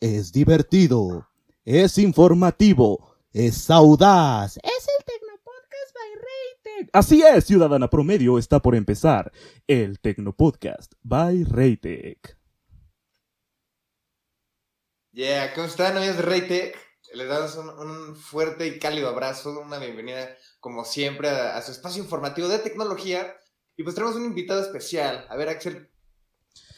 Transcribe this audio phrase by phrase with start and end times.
[0.00, 1.28] es divertido,
[1.64, 4.56] es informativo, es audaz.
[4.58, 6.90] Es el Tecnopodcast by Raytech.
[6.92, 9.32] Así es, ciudadana promedio, está por empezar
[9.66, 12.36] el Tecnopodcast by Raytech.
[15.12, 16.76] Yeah, ¿cómo están, amigos de Raytech?
[17.14, 21.72] Les damos un, un, fuerte y cálido abrazo, una bienvenida, como siempre, a, a su
[21.72, 23.34] espacio informativo de tecnología.
[23.76, 25.26] Y pues tenemos un invitado especial.
[25.30, 25.90] A ver, Axel,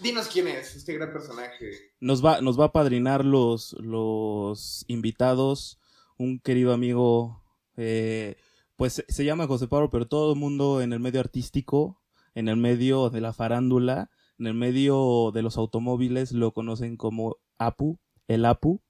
[0.01, 1.93] Dinos quién es este gran personaje.
[2.01, 5.79] Nos va, nos va a padrinar los, los invitados,
[6.17, 7.43] un querido amigo,
[7.77, 8.37] eh,
[8.77, 12.01] pues se llama José Pablo, pero todo el mundo en el medio artístico,
[12.35, 17.37] en el medio de la farándula, en el medio de los automóviles lo conocen como
[17.59, 18.81] Apu, el Apu.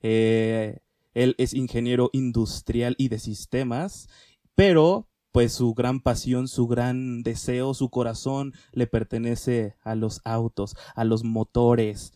[0.00, 0.78] Eh,
[1.12, 4.08] él es ingeniero industrial y de sistemas,
[4.54, 10.76] pero pues su gran pasión, su gran deseo, su corazón le pertenece a los autos,
[10.94, 12.12] a los motores.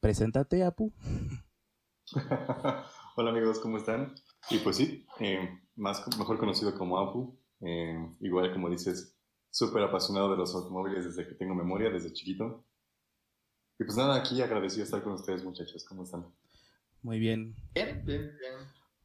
[0.00, 0.94] Preséntate, Apu.
[3.16, 4.14] Hola amigos, ¿cómo están?
[4.48, 9.14] Y pues sí, eh, más, mejor conocido como Apu, eh, igual como dices,
[9.50, 12.64] súper apasionado de los automóviles desde que tengo memoria, desde chiquito.
[13.78, 16.24] Y pues nada, aquí agradecido estar con ustedes muchachos, ¿cómo están?
[17.02, 17.54] Muy bien.
[17.74, 18.54] Bien, bien, bien.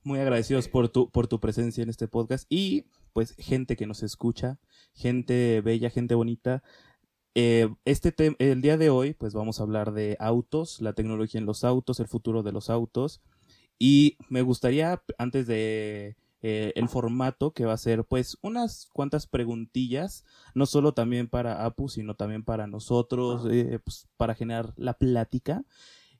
[0.02, 4.04] Muy agradecidos por tu, por tu presencia en este podcast y pues gente que nos
[4.04, 4.60] escucha,
[4.94, 6.64] gente bella, gente bonita.
[7.36, 11.46] Eh, este el día de hoy, pues vamos a hablar de autos, la tecnología en
[11.46, 13.22] los autos, el futuro de los autos.
[13.80, 19.28] Y me gustaría, antes de eh, el formato, que va a ser pues unas cuantas
[19.28, 24.94] preguntillas, no solo también para Apu, sino también para nosotros, eh, pues, para generar la
[24.94, 25.64] plática,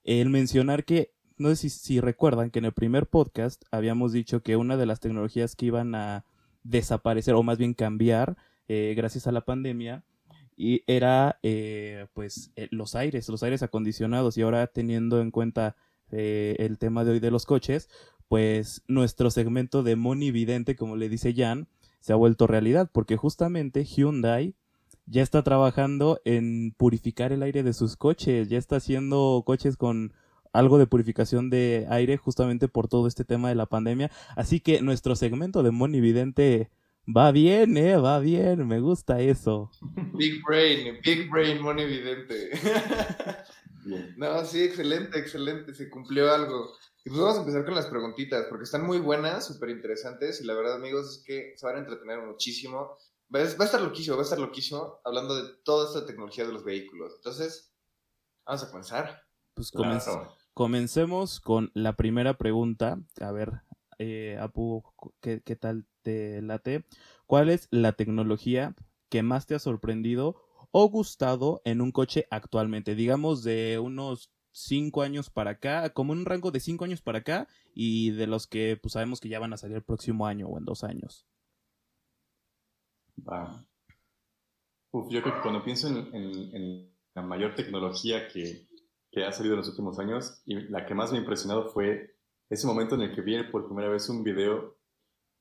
[0.04, 4.42] el mencionar que, no sé si, si recuerdan que en el primer podcast habíamos dicho
[4.44, 6.26] que una de las tecnologías que iban a
[6.64, 10.04] desaparecer o más bien cambiar eh, gracias a la pandemia
[10.56, 14.38] y era eh, pues eh, los aires, los aires acondicionados.
[14.38, 15.76] Y ahora teniendo en cuenta
[16.12, 17.90] eh, el tema de hoy de los coches,
[18.28, 21.68] pues nuestro segmento de monividente, como le dice Jan,
[22.00, 24.56] se ha vuelto realidad porque justamente Hyundai
[25.06, 30.14] ya está trabajando en purificar el aire de sus coches, ya está haciendo coches con
[30.54, 34.12] algo de purificación de aire justamente por todo este tema de la pandemia.
[34.36, 36.72] Así que nuestro segmento de Monividente
[37.06, 39.72] va bien, eh, va bien, me gusta eso.
[40.14, 42.52] Big Brain, Big Brain Monividente.
[44.16, 46.76] no, sí, excelente, excelente, se cumplió algo.
[47.06, 50.46] Y pues vamos a empezar con las preguntitas, porque están muy buenas, súper interesantes, y
[50.46, 52.96] la verdad, amigos, es que se van a entretener muchísimo.
[53.34, 56.64] Va a estar loquísimo, va a estar loquísimo hablando de toda esta tecnología de los
[56.64, 57.14] vehículos.
[57.16, 57.74] Entonces,
[58.46, 59.24] vamos a comenzar.
[59.56, 60.28] Pues comenzamos.
[60.28, 60.43] Claro.
[60.54, 63.00] Comencemos con la primera pregunta.
[63.20, 63.62] A ver,
[63.98, 64.84] eh, Apu,
[65.20, 66.86] ¿qué, ¿qué, tal te late?
[67.26, 68.76] ¿Cuál es la tecnología
[69.10, 70.36] que más te ha sorprendido
[70.72, 72.94] o gustado en un coche actualmente?
[72.94, 77.48] Digamos de unos cinco años para acá, como un rango de cinco años para acá
[77.74, 80.60] y de los que pues sabemos que ya van a salir el próximo año o
[80.60, 81.26] en dos años.
[84.92, 88.68] Uf, yo creo que cuando pienso en, en, en la mayor tecnología que,
[89.14, 92.18] que ha salido en los últimos años y la que más me ha impresionado fue
[92.50, 94.76] ese momento en el que vi por primera vez un video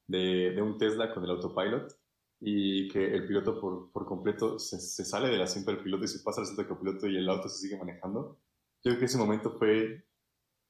[0.06, 1.91] de, de un Tesla con el autopilot
[2.38, 6.09] y que el piloto por, por completo se, se, sale del asiento del piloto y
[6.09, 8.41] se pasa al asiento del copiloto y el auto se sigue manejando.
[8.84, 10.05] Yo creo que ese momento fue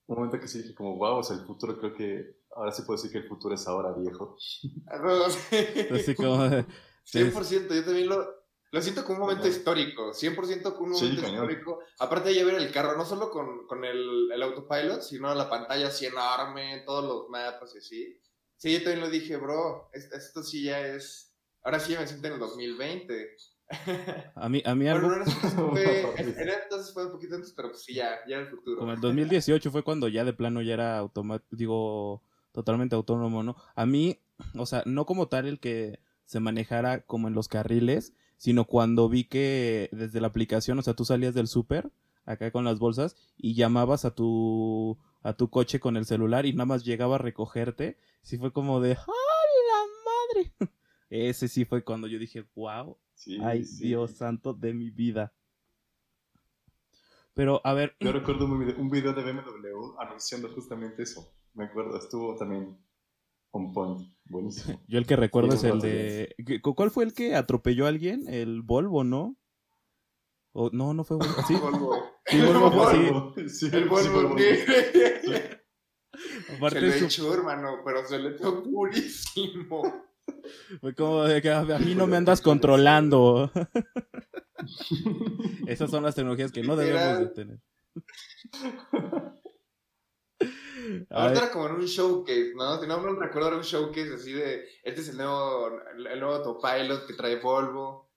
[0.06, 2.82] un momento que sí dije como, wow, o sea, el futuro creo que, ahora sí
[2.82, 4.36] puedo decir que el futuro es ahora viejo.
[5.90, 6.36] Así como...
[6.36, 6.64] 100%,
[7.74, 8.41] yo también lo,
[8.72, 11.80] lo siento como un momento histórico, 100% como un momento sí, histórico.
[11.98, 15.50] Aparte de ya ver el carro, no solo con, con el, el, autopilot, sino la
[15.50, 18.18] pantalla así enorme, todos los mapas y así.
[18.56, 21.34] Sí, yo también lo dije, bro, esto, esto sí ya es...
[21.62, 23.36] Ahora sí me siento en el 2020.
[24.36, 25.08] A mí, a mí algo...
[25.08, 25.24] Bueno,
[25.70, 28.78] fue, entonces fue un poquito antes, pero pues sí, ya, ya el futuro.
[28.78, 32.22] Como el 2018 fue cuando ya de plano ya era automático, digo,
[32.52, 33.56] totalmente autónomo, ¿no?
[33.74, 34.18] A mí,
[34.56, 39.08] o sea, no como tal el que se manejara como en los carriles, sino cuando
[39.08, 41.92] vi que desde la aplicación, o sea, tú salías del súper
[42.24, 46.52] acá con las bolsas y llamabas a tu a tu coche con el celular y
[46.52, 49.06] nada más llegaba a recogerte, sí fue como de ¡Ah,
[49.68, 50.54] la madre!
[51.08, 53.86] Ese sí fue cuando yo dije, wow, sí, ay sí.
[53.86, 55.32] Dios santo de mi vida.
[57.34, 57.94] Pero, a ver...
[58.00, 61.32] Yo recuerdo un video, un video de BMW anunciando justamente eso.
[61.54, 62.76] Me acuerdo, estuvo también
[63.52, 64.08] on point.
[64.24, 64.82] Buenísimo.
[64.88, 66.60] Yo el que recuerdo sí, es el de.
[66.62, 68.26] ¿Cuál fue el que atropelló a alguien?
[68.28, 69.36] El Volvo, ¿no?
[70.52, 71.42] O, no, no fue Volvo.
[71.46, 71.54] ¿Sí?
[71.54, 72.02] Volvo.
[72.26, 73.48] Sí, Volvo, sí.
[73.48, 73.70] sí.
[73.72, 74.44] El Volvo, sí.
[76.56, 79.82] Aparte se le echó, hermano, pero se le echó purísimo.
[80.80, 83.50] Fue como de que a mí no me andas controlando.
[85.66, 87.60] Esas son las tecnologías que no debemos de tener.
[91.10, 92.80] Ahorita era como en un showcase, ¿no?
[92.80, 96.34] Si no me recuerdo, era un showcase así de, este es el nuevo, el nuevo
[96.34, 98.08] autopilot que trae Volvo.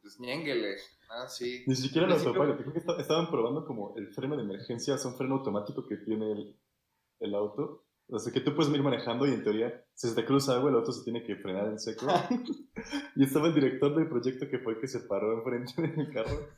[0.00, 0.76] Pues ñénguele.
[1.10, 1.64] Ah, sí.
[1.66, 5.16] Ni siquiera el autopilot, creo que estaban probando como el freno de emergencia, sea, un
[5.16, 6.56] freno automático que tiene el,
[7.20, 7.84] el auto.
[8.10, 10.70] O sea, que tú puedes ir manejando y en teoría, si se te cruza agua,
[10.70, 12.06] el auto se tiene que frenar en seco.
[13.16, 16.48] y estaba el director del proyecto que fue el que se paró enfrente del carro.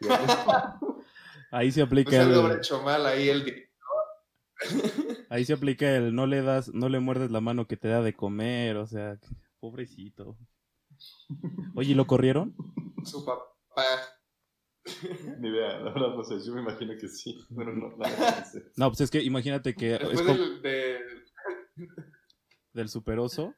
[1.50, 2.52] ahí se aplica pues el...
[2.58, 3.67] hecho mal ahí el director.
[5.30, 8.02] ahí se aplica el no le das, no le muerdes la mano que te da
[8.02, 9.18] de comer, o sea,
[9.60, 10.36] pobrecito.
[11.74, 12.54] Oye, ¿lo corrieron?
[13.04, 13.42] Su papá.
[15.38, 17.38] Ni idea, la verdad no sé, yo me imagino que sí.
[17.50, 17.96] Bueno, no,
[18.76, 19.98] no, pues es que imagínate que...
[19.98, 20.98] Después del, de...
[22.72, 23.54] del superoso.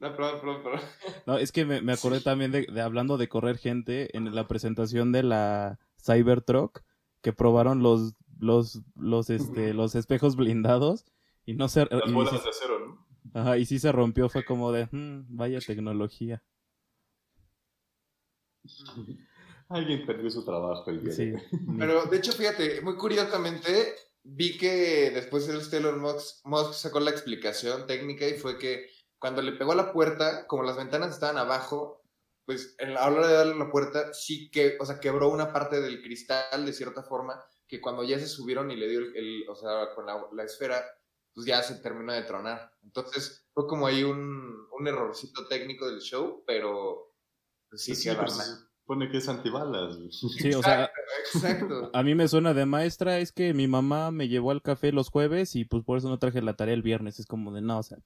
[0.00, 0.80] No, perdón, perdón, perdón.
[1.26, 4.48] No, es que me, me acordé también de, de, hablando de correr gente en la
[4.48, 6.82] presentación de la Cybertruck
[7.22, 11.06] que probaron los los los este los espejos blindados
[11.46, 13.06] y no se Las bolas de acero, ¿no?
[13.34, 16.42] Ajá, y sí se rompió, fue como de, hmm, vaya tecnología.
[19.68, 21.32] Alguien perdió su trabajo el día sí.
[21.78, 27.10] Pero de hecho, fíjate, muy curiosamente, vi que después el Stellar Musk, Musk sacó la
[27.10, 28.88] explicación técnica y fue que
[29.18, 32.02] cuando le pegó a la puerta, como las ventanas estaban abajo,
[32.44, 35.80] pues a la hora de darle la puerta, sí que, o sea, quebró una parte
[35.80, 37.42] del cristal de cierta forma,
[37.72, 40.84] que cuando ya se subieron y le dio el, o sea, con la, la, esfera,
[41.32, 42.70] pues ya se terminó de tronar.
[42.82, 47.14] Entonces, fue como ahí un, un errorcito técnico del show, pero
[47.70, 48.40] pues sí, sí, sí
[48.84, 49.98] Pone que es antibalas.
[50.10, 50.92] Sí, o sea,
[51.32, 51.90] exacto.
[51.94, 55.08] a mí me suena de maestra, es que mi mamá me llevó al café los
[55.08, 57.20] jueves y pues por eso no traje la tarea el viernes.
[57.20, 57.96] Es como de no, o sea.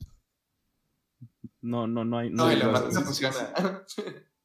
[1.60, 2.30] No, no, no hay.
[2.30, 3.52] No, y la maestra funciona.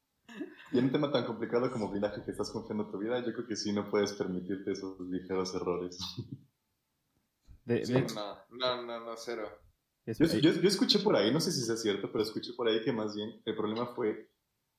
[0.72, 3.48] Y en un tema tan complicado como blindaje que estás confiando tu vida, yo creo
[3.48, 5.98] que sí no puedes permitirte esos ligeros errores.
[7.64, 9.48] No, no, no, no, cero.
[10.06, 12.84] Yo, yo, yo, escuché por ahí, no sé si es cierto, pero escuché por ahí
[12.84, 14.32] que más bien el problema fue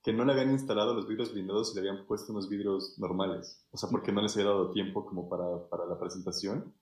[0.03, 3.65] que no le habían instalado los vidrios blindados y le habían puesto unos vidrios normales.
[3.71, 6.75] O sea, porque no les había dado tiempo como para, para la presentación.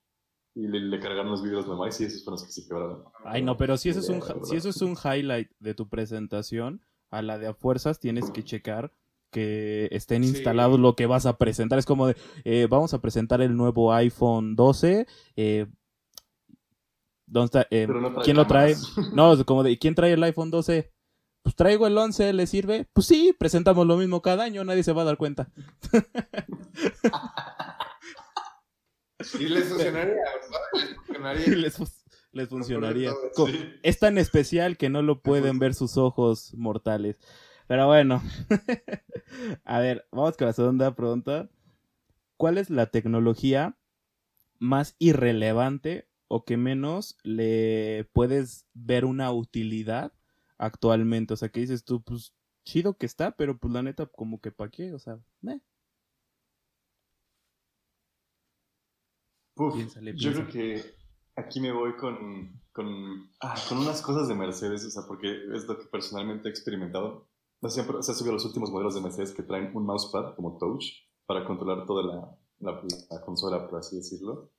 [0.54, 3.04] Y le, cargaron los vidrios normales y esos fueron los que se quebraron.
[3.24, 6.82] Ay, no, pero si eso, es un, si eso es un highlight de tu presentación,
[7.10, 8.92] a la de a fuerzas tienes que checar
[9.30, 11.78] que estén instalados lo que vas a presentar.
[11.78, 15.06] Es como de, eh, vamos a presentar el nuevo iPhone 12.
[15.36, 15.66] Eh,
[17.26, 17.66] ¿Dónde está?
[17.70, 17.86] Eh,
[18.24, 18.74] ¿Quién lo trae?
[19.14, 20.92] No, como de, ¿quién trae el iPhone 12?
[21.42, 22.88] pues traigo el 11, ¿le sirve?
[22.92, 25.50] Pues sí, presentamos lo mismo cada año, nadie se va a dar cuenta.
[29.38, 30.16] y les funcionaría,
[31.56, 31.96] Les funcionaría.
[32.32, 33.12] Les, funcionaría.
[33.82, 37.18] Es tan especial que no lo pueden ver sus ojos mortales.
[37.66, 38.22] Pero bueno,
[39.64, 41.48] a ver, vamos con la segunda pregunta.
[42.36, 43.76] ¿Cuál es la tecnología
[44.60, 50.12] más irrelevante o que menos le puedes ver una utilidad
[50.58, 51.34] actualmente.
[51.34, 52.34] O sea, que dices tú, pues
[52.64, 55.18] chido que está, pero pues la neta, como que pa' qué, o sea,
[55.48, 55.60] eh.
[60.14, 60.94] Yo creo que
[61.40, 65.66] aquí me voy con, con, ah, con unas cosas de Mercedes, o sea, porque es
[65.66, 67.28] lo que personalmente he experimentado.
[67.60, 70.56] No siempre, o sea, subido los últimos modelos de Mercedes que traen un mousepad como
[70.58, 70.84] touch
[71.26, 74.50] para controlar toda la, la, consola, por así decirlo.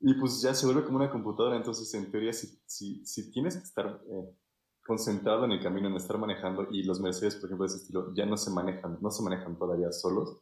[0.00, 3.56] Y pues ya se vuelve como una computadora, entonces en teoría si, si, si tienes
[3.56, 4.36] que estar eh,
[4.84, 8.12] concentrado en el camino, en estar manejando, y los Mercedes, por ejemplo, de ese estilo,
[8.14, 10.38] ya no se manejan, no se manejan todavía solos,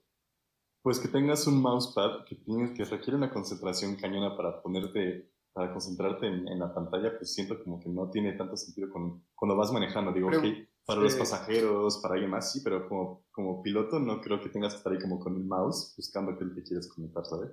[0.83, 5.73] pues que tengas un mousepad que, tienes, que requiere una concentración cañona para ponerte, para
[5.73, 9.73] concentrarte en, la pantalla, pues siento como que no tiene tanto sentido con, cuando vas
[9.73, 10.13] manejando.
[10.13, 10.45] Digo, ok,
[10.85, 14.73] para los pasajeros, para alguien más, sí, pero como, como piloto no creo que tengas
[14.73, 17.51] que estar ahí como con el mouse buscando qué te quieres conectar, ¿sabes?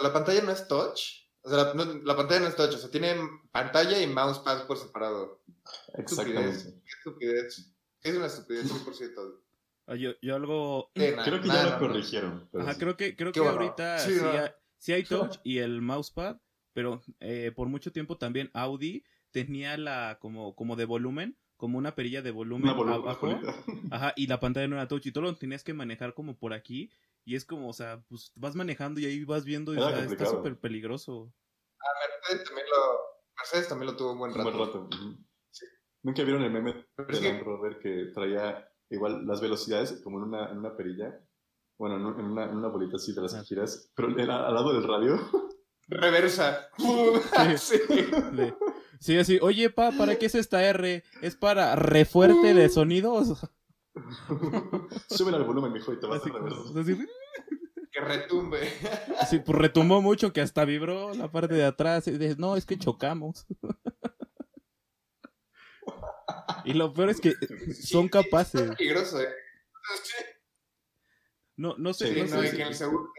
[0.00, 1.28] ¿La pantalla no es touch?
[1.42, 3.16] O sea, la, la, pantalla no es touch, o sea, tiene
[3.50, 5.42] pantalla y mousepad por separado.
[5.94, 6.82] Exactamente.
[6.84, 7.74] Qué estupidez.
[8.00, 9.47] Es una estupidez 100%.
[9.88, 10.90] Ah, yo, yo algo...
[10.92, 12.48] creo que ya lo corrigieron.
[12.52, 13.98] Ajá, creo que, creo que ahorita
[14.78, 16.36] sí, hay, touch y el mousepad,
[16.74, 21.94] pero eh, por mucho tiempo también Audi tenía la como, como de volumen, como una
[21.94, 23.28] perilla de volumen abajo.
[23.90, 26.52] Ajá, y la pantalla no era touch y todo lo tenías que manejar como por
[26.52, 26.92] aquí
[27.24, 30.58] y es como, o sea, pues vas manejando y ahí vas viendo y está súper
[30.60, 31.32] peligroso.
[31.80, 31.86] Ah,
[32.20, 33.00] Mercedes también lo,
[33.38, 34.48] Mercedes también lo tuvo un buen rato.
[34.48, 34.88] Un buen rato.
[35.50, 35.64] sí.
[36.02, 40.50] ¿Nunca vieron el meme de Land Rover que traía igual las velocidades como en una,
[40.50, 41.20] en una perilla?
[41.78, 43.44] Bueno, en una, en una bolita así de las ah.
[43.44, 45.16] giras, pero era al lado del radio.
[45.88, 46.68] Reversa.
[47.56, 47.78] sí.
[49.00, 49.16] sí.
[49.16, 49.38] así.
[49.40, 51.02] Oye, pa, ¿para qué es esta R?
[51.22, 53.48] ¿Es para refuerte de sonidos?
[55.08, 56.84] Sube al volumen, mijo, y te vas a reversar.
[57.90, 58.58] Que retumbe.
[59.30, 62.06] Sí, pues retumbó mucho que hasta vibró la parte de atrás.
[62.06, 63.46] Y dices, no, es que chocamos.
[66.64, 67.34] Y lo peor es que
[67.74, 68.60] son capaces.
[68.70, 69.28] Es peligroso, ¿eh?
[71.56, 73.10] No, no sé, Sí, no, no, sé y si, seguro.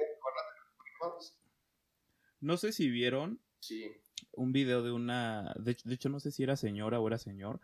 [2.42, 3.92] No sé si vieron Sí.
[4.34, 7.18] un video de una, de, hecho- de hecho no sé si era señora o era
[7.18, 7.60] señor,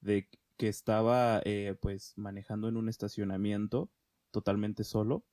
[0.00, 3.90] de que estaba eh, pues manejando en un estacionamiento
[4.30, 5.24] totalmente solo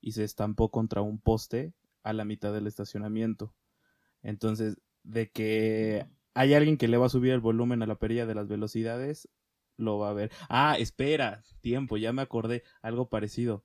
[0.00, 3.54] y se estampó contra un poste a la mitad del estacionamiento.
[4.22, 8.24] Entonces, de que hay alguien que le va a subir el volumen a la perilla
[8.26, 9.28] de las velocidades,
[9.78, 10.30] lo va a ver.
[10.50, 13.64] Ah, espera, tiempo, ya me acordé, algo parecido.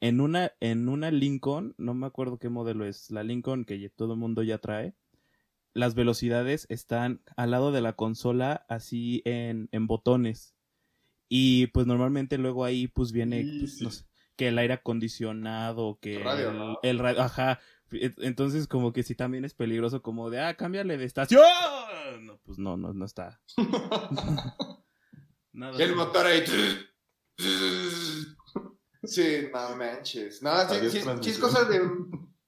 [0.00, 4.12] En una, en una Lincoln, no me acuerdo qué modelo es, la Lincoln que todo
[4.12, 4.94] el mundo ya trae,
[5.72, 10.54] las velocidades están al lado de la consola así en, en botones.
[11.28, 13.84] Y pues normalmente luego ahí pues viene pues, sí.
[13.84, 14.04] no sé,
[14.36, 16.78] que el aire acondicionado, que Radio, el, ¿no?
[16.82, 17.58] el radio, ajá.
[17.90, 21.40] E- Entonces como que sí también es peligroso como de, ah, cámbiale de estación.
[22.22, 23.40] No, pues no, no, no está.
[25.56, 25.78] Nada.
[25.78, 26.44] Y el motor ahí.
[29.04, 30.42] Sí, no manches.
[30.42, 31.80] No, sí, sí, sí es cosa de.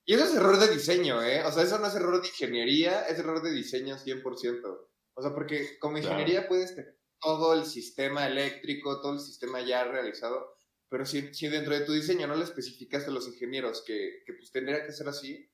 [0.04, 1.44] Y eso es error de diseño, ¿eh?
[1.44, 4.88] O sea, eso no es error de ingeniería, es error de diseño 100%.
[5.14, 6.08] O sea, porque como Claro.
[6.14, 10.54] ingeniería puedes tener todo el sistema eléctrico, todo el sistema ya realizado,
[10.88, 14.32] pero si, si dentro de tu diseño no le especificaste a los ingenieros que, que
[14.34, 15.50] pues tendría que ser así,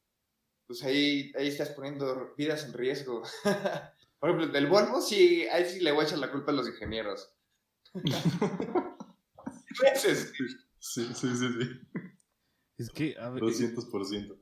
[0.67, 3.23] pues ahí, ahí estás poniendo vidas en riesgo.
[4.21, 6.69] Por ejemplo, del Volvo sí, ahí sí le voy a echar la culpa a los
[6.69, 7.34] ingenieros.
[9.83, 10.33] Veces.
[10.79, 11.81] Sí, sí, sí, sí.
[12.77, 14.37] Es que, a ver, 200%.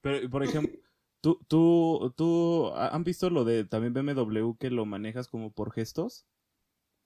[0.00, 0.78] pero por ejemplo,
[1.20, 6.26] tú, tú, tú, ¿han visto lo de también BMW que lo manejas como por gestos?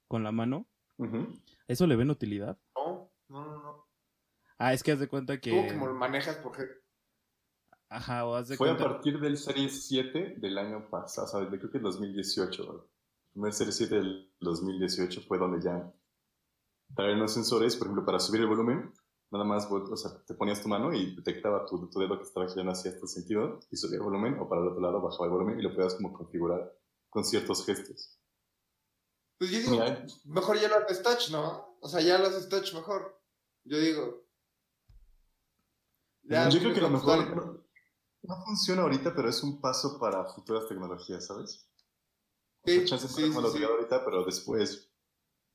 [0.09, 0.69] Con la mano.
[1.67, 2.59] ¿Eso le ven utilidad?
[2.77, 3.89] No, no, no, no.
[4.59, 5.51] Ah, es que haz de cuenta que...
[5.51, 6.57] Tú como lo manejas por?
[7.89, 11.59] Ajá, o haz de Fue a partir del Serie 7 del año pasado, o sea,
[11.59, 12.89] creo que el 2018.
[13.35, 15.93] Primer Serie 7 del 2018 fue donde ya
[16.95, 18.95] traían los sensores, por ejemplo, para subir el volumen,
[19.33, 22.49] nada más, o sea, te ponías tu mano y detectaba tu, tu dedo que estaba
[22.49, 25.33] girando hacia este sentido y subía el volumen, o para el otro lado bajaba el
[25.33, 26.73] volumen y lo podías como configurar
[27.11, 28.21] con ciertos gestos.
[29.37, 31.77] Pues yo digo, Mira, mejor ya lo haces touch, ¿no?
[31.81, 33.21] O sea, ya lo haces touch mejor.
[33.65, 34.29] Yo digo.
[36.23, 37.65] Ya, yo creo que lo mejor
[38.23, 41.69] no funciona ahorita, pero es un paso para futuras tecnologías, ¿sabes?
[42.65, 43.63] O sea, Sí, chance sí, sí, lo sí.
[43.65, 44.91] ahorita, pero después,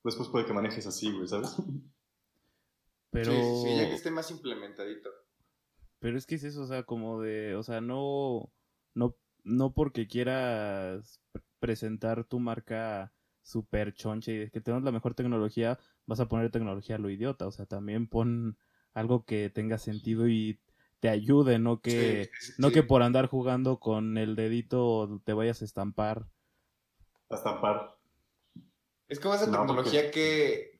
[0.03, 1.55] después puede que manejes así, güey, ¿sabes?
[3.11, 3.35] Pero...
[3.53, 5.09] Sí, ya que esté más implementadito.
[5.99, 8.51] Pero es que es eso, o sea, como de, o sea, no,
[8.93, 14.91] no, no porque quieras pre- presentar tu marca super choncha y de que tenemos la
[14.91, 18.57] mejor tecnología, vas a poner tecnología a lo idiota, o sea, también pon
[18.93, 20.59] algo que tenga sentido y
[20.99, 22.71] te ayude, no que, Sí, sí, no sí.
[22.71, 26.27] que por andar jugando con el dedito te vayas a estampar.
[27.29, 27.95] A estampar.
[29.07, 30.79] Es como esa No, tecnología que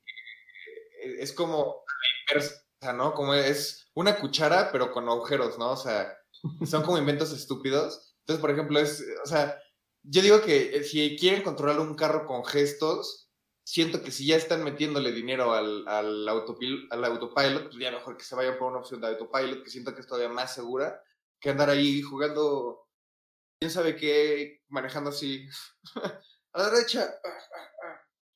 [1.01, 3.13] que es como la inversa, ¿no?
[3.13, 5.72] Como es una cuchara, pero con agujeros, ¿no?
[5.72, 6.18] O sea,
[6.65, 8.15] son como inventos estúpidos.
[8.22, 9.58] Entonces, por ejemplo, es, o sea,
[10.03, 13.29] yo digo que eh, si quieren controlar un carro con gestos,
[13.63, 18.18] siento que si ya están metiéndole dinero al, al, autopil- al autopilot, pues ya mejor
[18.18, 21.01] que se vayan por una opción de autopilot, que siento que es todavía más segura
[21.39, 22.88] que andar ahí jugando,
[23.60, 25.48] quién sabe qué, manejando así.
[26.53, 27.08] a la derecha.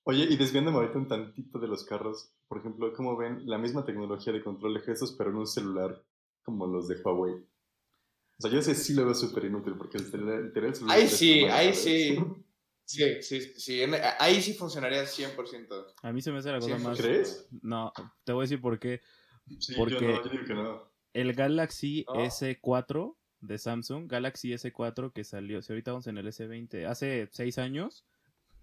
[0.06, 3.86] Oye, y desviándome ahorita un tantito de los carros, por ejemplo, ¿cómo ven la misma
[3.86, 6.04] tecnología de control de gestos, pero en un celular
[6.44, 7.34] como los de Huawei?
[7.36, 11.08] O sea, yo ese sí lo veo súper inútil, porque el celular, el celular Ahí
[11.08, 12.18] sí, ahí sí.
[12.86, 13.82] Sí, sí, sí.
[13.82, 15.94] en- ahí sí funcionaría 100%.
[16.04, 17.00] A mí se me hace la cosa más...
[17.00, 17.48] ¿Crees?
[17.62, 17.94] No,
[18.26, 19.02] te voy a decir por qué.
[19.58, 20.92] Sí, Porque- yo no, yo digo que no.
[21.14, 22.16] El Galaxy No.
[22.16, 27.58] S4 de Samsung, Galaxy S4 que salió, si ahorita vamos en el S20, hace seis
[27.58, 28.06] años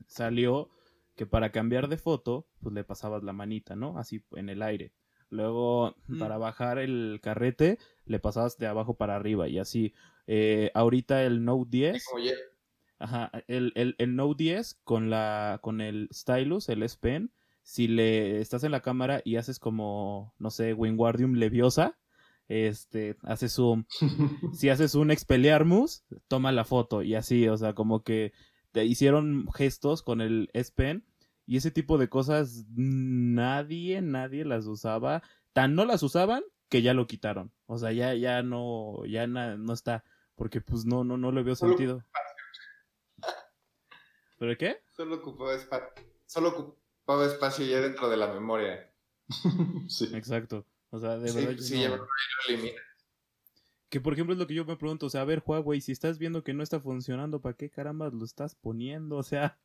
[0.06, 0.70] salió
[1.16, 3.98] que para cambiar de foto, pues le pasabas la manita, ¿no?
[3.98, 4.92] Así en el aire.
[5.28, 6.18] Luego, Mm.
[6.18, 9.92] para bajar el carrete, le pasabas de abajo para arriba y así.
[10.26, 12.32] Eh, ahorita el Note 10, Como ya-
[12.98, 17.30] Ajá, el, el, el Note 10 con la con el stylus, el S Pen,
[17.62, 21.96] si le estás en la cámara y haces como, no sé, Wingardium Leviosa,
[22.50, 23.84] este, haces zoom.
[24.52, 28.32] Si haces un Expelliarmus, toma la foto y así, o sea, como que
[28.72, 31.04] te hicieron gestos con el S Pen
[31.46, 35.22] y ese tipo de cosas nadie, nadie las usaba.
[35.52, 37.52] Tan no las usaban que ya lo quitaron.
[37.66, 40.04] O sea, ya, ya no, ya na- no está.
[40.36, 42.04] Porque pues no, no, no le veo Solo- sentido.
[44.38, 44.78] ¿Pero qué?
[44.96, 46.04] Solo ocupaba espacio.
[46.26, 48.90] Solo ocupaba espacio ya dentro de la memoria.
[49.88, 50.08] sí.
[50.14, 50.64] Exacto.
[50.90, 51.52] O sea, de Sí, verdad.
[51.52, 52.06] yo sí, no- ya lo
[52.48, 52.82] eliminas.
[53.88, 55.90] Que por ejemplo es lo que yo me pregunto, o sea, a ver, Huawei, si
[55.90, 59.16] estás viendo que no está funcionando, ¿para qué caramba lo estás poniendo?
[59.16, 59.58] O sea,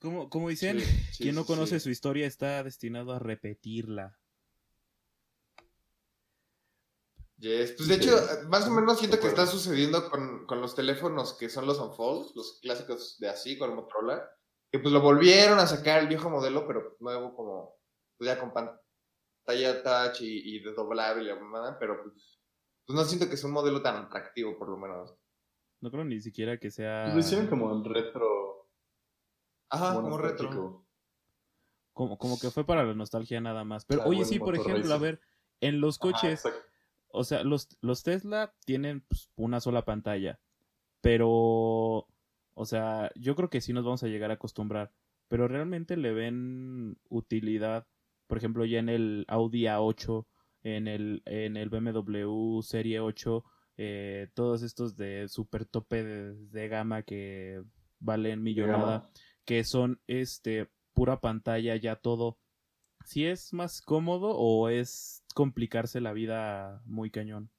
[0.00, 0.82] como, como dicen,
[1.16, 4.18] quien no conoce su historia está destinado a repetirla.
[7.38, 7.72] Yes.
[7.76, 8.16] Pues de hecho,
[8.48, 12.32] más o menos siento que está sucediendo con, con, los teléfonos que son los Unfold,
[12.34, 14.28] los clásicos de así, con Motorola,
[14.72, 17.76] que pues lo volvieron a sacar el viejo modelo, pero nuevo como,
[18.16, 18.52] pues ya con
[19.48, 22.38] pantalla touch y, y desdoblable y la mamada, pero pues,
[22.86, 25.14] pues, no siento que sea un modelo tan atractivo, por lo menos.
[25.80, 27.04] No creo ni siquiera que sea...
[27.04, 28.68] Pues lo hicieron como en retro.
[29.70, 30.84] Ajá, como retro.
[31.92, 33.84] Como, como que fue para la nostalgia nada más.
[33.84, 35.20] Pero oye, sí, por ejemplo, a ver,
[35.60, 36.42] en los coches...
[37.10, 40.38] o sea, los, los Tesla tienen pues, una sola pantalla,
[41.00, 42.06] pero
[42.60, 44.92] o sea, yo creo que sí nos vamos a llegar a acostumbrar,
[45.28, 47.86] pero realmente le ven utilidad,
[48.28, 50.26] por ejemplo, ya en el Audi A8,
[50.62, 53.44] en el, en el BMW Serie 8,
[53.78, 57.62] eh, todos estos de super tope de, gama que
[57.98, 59.10] valen millonada,
[59.44, 62.38] que son este pura pantalla, ya todo.
[63.04, 67.50] ¿Si es más cómodo o es complicarse la vida muy cañón?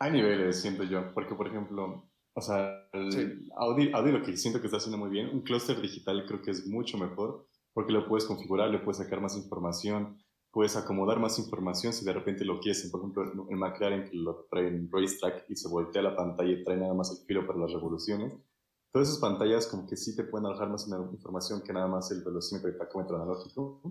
[0.00, 4.66] Hay niveles, siento yo, porque por ejemplo, o sea, el Audi, lo que siento que
[4.66, 8.24] está haciendo muy bien, un clúster digital creo que es mucho mejor porque lo puedes
[8.24, 10.18] configurar, le puedes sacar más información,
[10.50, 12.88] puedes acomodar más información si de repente lo quieres.
[12.90, 16.64] Por ejemplo, el McLaren que lo trae en Racetrack y se voltea la pantalla y
[16.64, 18.34] trae nada más el filo para las revoluciones.
[18.92, 22.24] Todas esas pantallas como que sí te pueden alojar más información que nada más el
[22.24, 23.82] velocímetro y tacómetro analógico.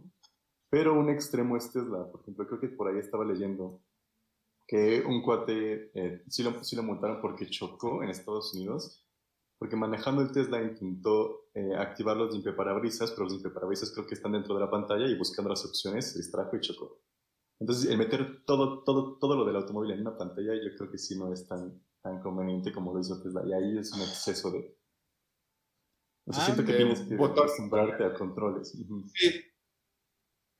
[0.69, 2.11] Pero un extremo es Tesla.
[2.11, 3.81] Por ejemplo, creo que por ahí estaba leyendo
[4.67, 9.06] que un cuate eh, sí, lo, sí lo multaron porque chocó en Estados Unidos,
[9.57, 14.33] porque manejando el Tesla intentó eh, activar los limpiaparabrisas, pero los limpiaparabrisas creo que están
[14.33, 17.01] dentro de la pantalla y buscando las opciones se distrajo y chocó.
[17.59, 20.99] Entonces, el meter todo, todo, todo lo del automóvil en una pantalla, yo creo que
[20.99, 23.41] sí no es tan, tan conveniente como lo hizo Tesla.
[23.47, 24.77] Y ahí es un exceso de.
[26.27, 28.69] O sea, siento que tienes que acostumbrarte a controles.
[29.13, 29.43] Sí.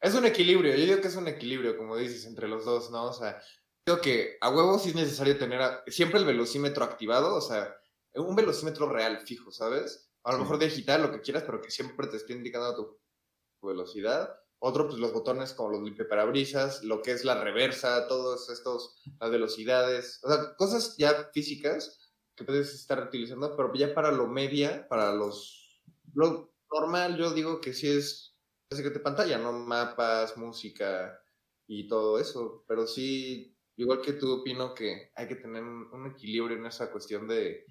[0.02, 3.06] Es un equilibrio, yo digo que es un equilibrio, como dices, entre los dos, ¿no?
[3.06, 3.40] O sea,
[3.88, 7.74] Creo que a huevo sí es necesario tener siempre el velocímetro activado, o sea,
[8.18, 10.12] un velocímetro real, fijo, ¿sabes?
[10.24, 14.36] A lo mejor digital, lo que quieras, pero que siempre te esté indicando tu velocidad.
[14.60, 19.30] Otro, pues los botones como los limpiaparabrisas, lo que es la reversa, todos estos, las
[19.30, 24.88] velocidades, o sea, cosas ya físicas que puedes estar utilizando, pero ya para lo media,
[24.88, 28.36] para los, lo normal, yo digo que sí es,
[28.70, 29.54] básicamente pantalla, ¿no?
[29.54, 31.20] Mapas, música
[31.68, 36.58] y todo eso, pero sí igual que tú opino que hay que tener un, equilibrio
[36.58, 37.66] en esa cuestión de,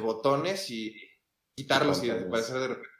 [0.00, 0.96] botones y
[1.54, 2.88] quitarlos y desaparecer de repente.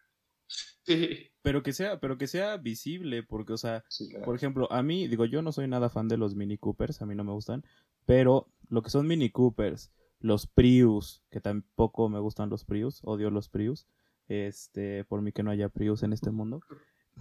[0.83, 1.31] Sí.
[1.43, 3.85] Pero que sea, pero que sea visible, porque, o sea,
[4.25, 7.07] por ejemplo, a mí, digo, yo no soy nada fan de los Mini Coopers, a
[7.07, 7.65] mí no me gustan,
[8.07, 13.31] pero lo que son Mini Coopers, los Prius, que tampoco me gustan los Prius, odio
[13.31, 13.87] los Prius,
[14.29, 16.61] este, por mí que no haya Prius en este mundo.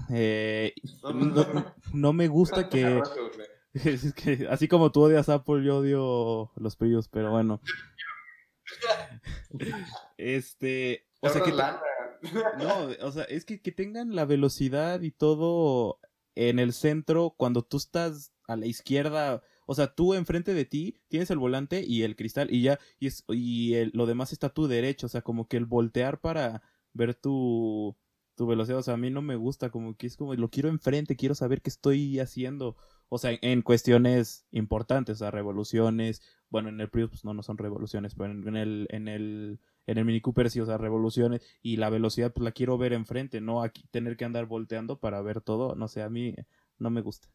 [0.09, 0.73] Eh,
[1.93, 3.01] no, me gusta que,
[3.73, 7.61] Es que así como tú odias Apple, yo odio los Prius, pero bueno.
[10.17, 11.51] Este, o sea que
[12.57, 15.99] no, o sea, es que, que tengan la velocidad y todo
[16.35, 21.01] en el centro cuando tú estás a la izquierda, o sea, tú enfrente de ti
[21.07, 24.53] tienes el volante y el cristal y ya y es y lo demás está a
[24.53, 26.61] tu derecho, o sea, como que el voltear para
[26.93, 27.95] ver tu
[28.35, 30.69] tu velocidad, o sea, a mí no me gusta, como que es como lo quiero
[30.69, 32.77] enfrente, quiero saber qué estoy haciendo
[33.09, 37.43] o sea, en cuestiones importantes, o sea, revoluciones, bueno, en el Prius pues no, no
[37.43, 41.41] son revoluciones, pero en, el, en el, en el Mini Cooper sí, o sea, revoluciones,
[41.61, 45.21] y la velocidad pues la quiero ver enfrente, no aquí tener que andar volteando para
[45.21, 46.35] ver todo, no sé, a mí
[46.77, 47.27] no me gusta.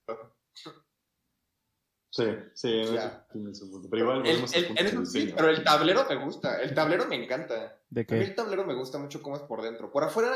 [2.11, 2.83] Sí, sí,
[3.91, 7.77] pero igual el, el, sí, pero el tablero me gusta, el tablero me encanta.
[7.91, 8.15] ¿De qué?
[8.15, 9.91] A mí el tablero me gusta mucho cómo es por dentro.
[9.91, 10.31] Por afuera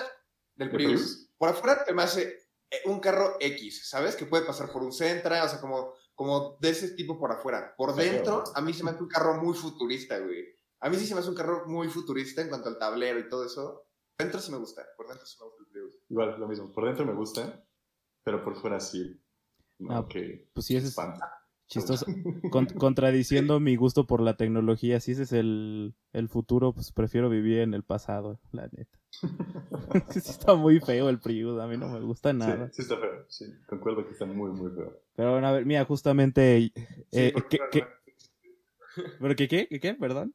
[0.56, 2.47] del Prius, por afuera me hace
[2.84, 4.16] un carro X, ¿sabes?
[4.16, 7.74] Que puede pasar por un Centra, o sea, como, como de ese tipo por afuera.
[7.76, 10.44] Por dentro, a mí se me hace un carro muy futurista, güey.
[10.80, 13.28] A mí sí se me hace un carro muy futurista en cuanto al tablero y
[13.28, 13.86] todo eso.
[14.16, 16.72] Por dentro sí me gusta, por dentro sí me gusta el Igual, lo mismo.
[16.72, 17.64] Por dentro me gusta,
[18.22, 19.20] pero por fuera sí.
[19.78, 20.96] No, ah, pues sí, ese es
[21.68, 22.06] chistoso.
[22.78, 27.58] contradiciendo mi gusto por la tecnología, si ese es el, el futuro, pues prefiero vivir
[27.58, 28.98] en el pasado, la neta.
[30.10, 32.68] sí está muy feo el Prius, a mí no me gusta nada.
[32.68, 35.00] Sí, sí está feo, sí, concuerdo que está muy, muy feo.
[35.14, 36.72] Pero bueno, a ver, mira, justamente...
[37.12, 37.86] Eh, ¿qué, qué?
[39.20, 39.68] ¿Pero qué, qué?
[39.68, 39.94] ¿Qué, qué?
[39.94, 40.34] ¿Perdón?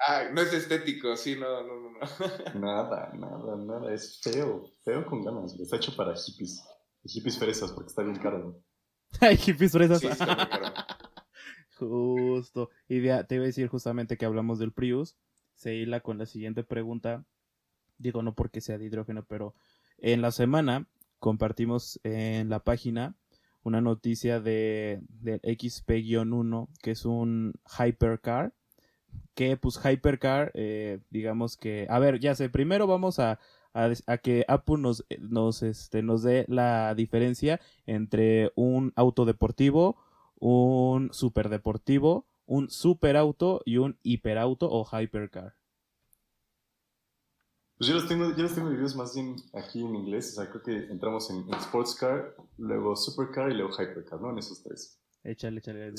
[0.00, 1.98] Ah, no es estético, sí, no, no, no.
[2.60, 6.64] nada, nada, nada, es feo, feo con ganas, está hecho para hippies,
[7.04, 8.62] hippies fresas porque está bien caro.
[9.20, 10.02] Hay hippies fresas.
[11.78, 12.70] Justo.
[12.88, 15.16] Y te iba a decir justamente que hablamos del Prius.
[15.54, 17.24] Se hila con la siguiente pregunta.
[17.98, 19.54] Digo, no porque sea de hidrógeno, pero
[19.98, 20.86] en la semana
[21.18, 23.16] compartimos en la página
[23.62, 28.52] una noticia de, del XP-1, que es un hypercar.
[29.34, 31.86] Que pues hypercar, eh, digamos que...
[31.88, 33.38] A ver, ya sé, primero vamos a,
[34.06, 39.96] a, que Apple nos, nos, este, nos dé la diferencia entre un auto deportivo,
[40.38, 45.54] un superdeportivo, un superauto y un hiperauto o hypercar.
[47.76, 50.50] Pues yo los tengo, yo los tengo divididos más bien aquí en inglés, o sea,
[50.50, 54.30] creo que entramos en, sports car, luego supercar y luego hypercar, ¿no?
[54.30, 55.00] En esos tres.
[55.22, 55.94] Échale, échale.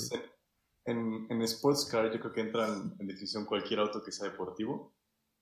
[0.85, 4.93] en, en sports car yo creo que entran en definición cualquier auto que sea deportivo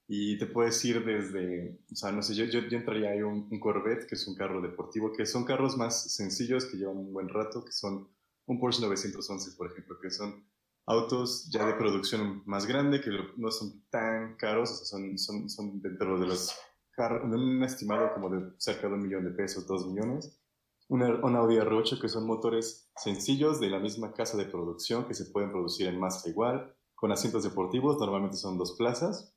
[0.07, 3.59] y te puedes ir desde, o sea, no sé, yo, yo, entraría ahí un, un,
[3.59, 7.27] Corvette, que es un carro deportivo, que son carros más sencillos, que llevan un buen
[7.27, 8.07] rato, que son
[8.45, 10.45] un Porsche 911, por ejemplo, que son
[10.85, 15.49] autos ya de producción más grande, que no son tan caros, o sea, son, son,
[15.49, 16.55] son dentro de los
[16.91, 20.41] carros, de un estimado como de cerca de un millón de pesos, dos millones.
[20.87, 25.13] Una, una Audi R8 que son motores sencillos de la misma casa de producción que
[25.13, 29.36] se pueden producir en masa igual, con asientos deportivos, normalmente son dos plazas,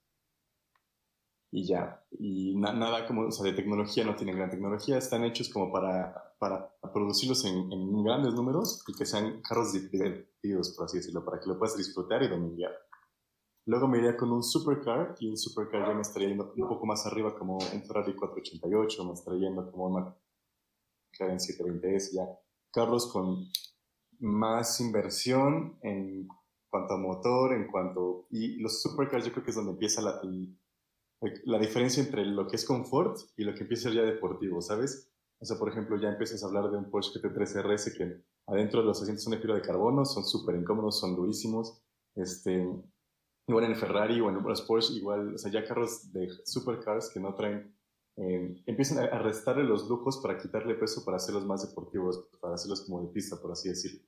[1.51, 2.05] y ya.
[2.19, 6.35] Y nada como, o sea, de tecnología no tienen gran tecnología, están hechos como para,
[6.39, 11.41] para producirlos en, en grandes números y que sean carros divertidos, por así decirlo, para
[11.41, 12.73] que lo puedas disfrutar y dominar.
[13.67, 16.87] Luego me iría con un supercar, y un supercar ya me estaría yendo un poco
[16.87, 20.17] más arriba como un Ferrari 488, me estaría yendo como una
[21.13, 22.25] McLaren 720S, ya
[22.73, 23.45] carros con
[24.21, 26.27] más inversión en
[26.69, 28.27] cuanto a motor, en cuanto...
[28.31, 30.21] Y los supercars yo creo que es donde empieza la,
[31.45, 34.63] la diferencia entre lo que es confort y lo que empieza a ser ya deportivo,
[34.63, 35.11] ¿sabes?
[35.39, 38.81] O sea, por ejemplo, ya empiezas a hablar de un Porsche GT3 RS que adentro
[38.81, 41.83] de los asientos son de fibra de carbono, son súper incómodos, son durísimos.
[42.15, 42.67] Este,
[43.47, 47.21] igual en Ferrari o en los Porsche, igual, o sea, ya carros de supercars que
[47.21, 47.75] no traen,
[48.17, 52.83] eh, empiezan a, restarle los lujos para quitarle peso para hacerlos más deportivos, para hacerlos
[52.83, 54.01] como de pista, por así decirlo.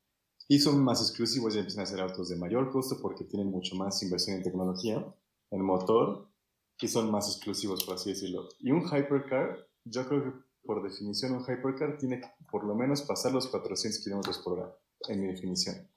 [0.49, 3.75] Y son más exclusivos y empiezan a ser autos de mayor costo porque tienen mucho
[3.77, 5.15] más inversión en tecnología,
[5.51, 6.32] en motor
[6.81, 8.49] y son más exclusivos, por así decirlo.
[8.59, 10.33] Y un hypercar, yo creo que
[10.65, 14.77] por definición un hypercar tiene que por lo menos pasar los 400 kilómetros por hora,
[15.09, 15.89] en mi definición.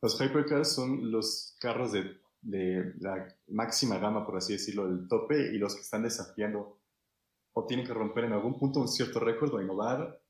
[0.00, 5.54] Los hypercars son los carros de, de, la máxima gama, por así decirlo, del tope
[5.54, 6.80] y los que están desafiando
[7.52, 10.20] o tienen que romper en algún punto un cierto récord o innovar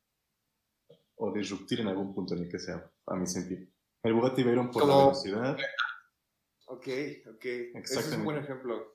[1.17, 3.67] o disruptir en algún punto en el que sea, a mi sentido.
[4.03, 5.59] El Bugatti Veyron por la velocidad.
[6.67, 6.89] Ok,
[7.35, 7.45] ok.
[7.45, 8.95] Ese es un buen ejemplo.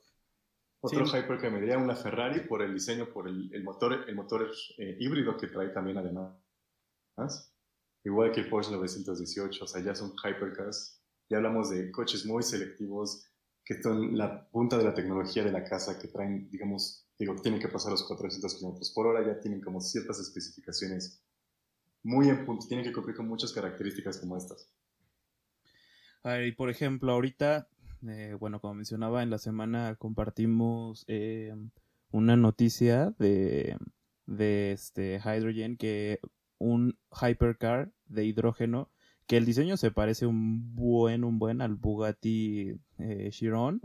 [0.84, 4.14] Otro hyper que me diría una Ferrari por el diseño, por el, el motor, el
[4.14, 6.36] motor eh, híbrido que trae también además.
[8.04, 11.00] Igual que el Porsche 918, o sea, ya son hypercars.
[11.30, 13.30] Ya hablamos de coches muy selectivos
[13.64, 17.60] que son la punta de la tecnología de la casa, que traen, digamos, digo, tienen
[17.60, 21.24] que pasar los 400 kilómetros por hora, ya tienen como ciertas especificaciones
[22.02, 24.70] muy en punto, tienen que cumplir con muchas características como estas.
[26.22, 27.68] A y por ejemplo, ahorita
[28.08, 31.54] eh, bueno, como mencionaba, en la semana compartimos eh,
[32.10, 33.76] una noticia de,
[34.26, 36.20] de este Hydrogen que
[36.58, 38.90] un hypercar de hidrógeno
[39.26, 43.80] que el diseño se parece un buen, un buen al Bugatti eh, Chiron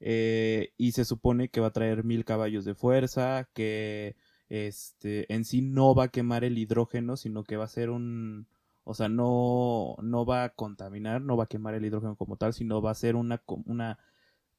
[0.00, 4.16] eh, y se supone que va a traer mil caballos de fuerza, que
[4.48, 8.46] este en sí no va a quemar el hidrógeno, sino que va a ser un
[8.90, 12.52] o sea, no, no va a contaminar, no va a quemar el hidrógeno como tal,
[12.52, 14.00] sino va a ser una, una,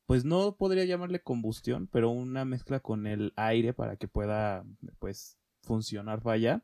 [0.05, 4.63] pues no podría llamarle combustión, pero una mezcla con el aire para que pueda,
[4.99, 6.63] pues, funcionar vaya.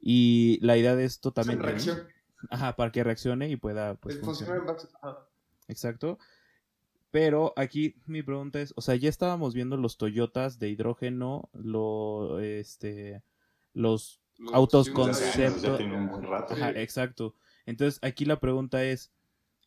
[0.00, 1.60] Y la idea de esto también...
[2.48, 4.62] Ajá, para que reaccione y pueda, pues, funcionar.
[5.66, 6.16] Exacto.
[7.10, 12.38] Pero aquí mi pregunta es, o sea, ya estábamos viendo los Toyotas de hidrógeno, lo,
[12.38, 13.24] este,
[13.74, 15.78] los autos concepto.
[16.74, 17.34] exacto.
[17.66, 19.12] Entonces aquí la pregunta es,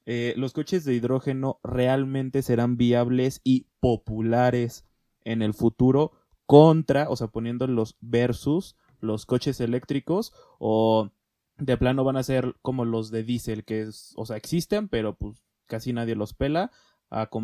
[0.06, 4.86] eh, ¿los coches de hidrógeno realmente serán viables y populares
[5.22, 6.12] en el futuro
[6.46, 11.12] contra, o sea, poniendo los versus los coches eléctricos o
[11.58, 15.16] de plano van a ser como los de diésel que es, o sea, existen, pero
[15.16, 16.72] pues casi nadie los pela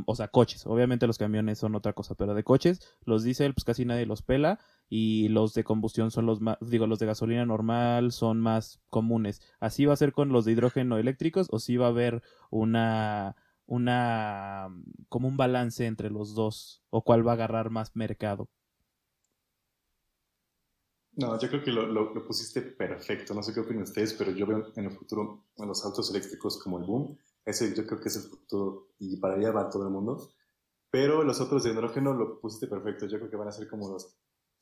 [0.06, 0.66] o sea, coches.
[0.66, 4.22] Obviamente los camiones son otra cosa, pero de coches, los diésel, pues casi nadie los
[4.22, 4.60] pela
[4.90, 9.42] y los de combustión son los más, digo, los de gasolina normal son más comunes.
[9.60, 13.36] ¿Así va a ser con los de hidrógeno eléctricos o sí va a haber una,
[13.68, 14.68] una,
[15.08, 18.50] como un balance entre los dos o cuál va a agarrar más mercado?
[21.14, 23.34] No, yo creo que lo, lo, pusiste perfecto.
[23.34, 26.58] No sé qué opinan ustedes, pero yo veo en el futuro a los autos eléctricos
[26.64, 27.18] como el boom.
[27.46, 30.30] Ese yo creo que es el futuro y para allá va todo el mundo.
[30.90, 33.06] Pero los autos de hidrógeno lo pusiste perfecto.
[33.06, 34.18] Yo creo que van a ser como los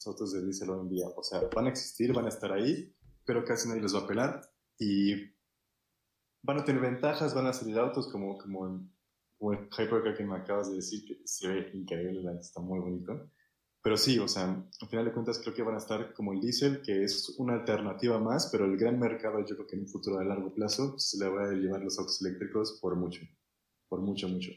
[0.06, 1.08] autos de diésel hoy en día.
[1.16, 2.94] O sea, van a existir, van a estar ahí,
[3.26, 4.42] pero casi nadie los va a pelar.
[4.78, 5.16] Y
[6.44, 8.82] van a tener ventajas, van a salir autos como, como, el,
[9.38, 13.32] como el Hypercar que me acabas de decir, que se ve increíble, está muy bonito.
[13.82, 14.44] Pero sí, o sea,
[14.82, 17.54] al final de cuentas creo que van a estar como el diésel, que es una
[17.54, 21.00] alternativa más, pero el gran mercado yo creo que en un futuro a largo plazo
[21.00, 23.22] se le va a llevar los autos eléctricos por mucho,
[23.88, 24.52] por mucho, mucho.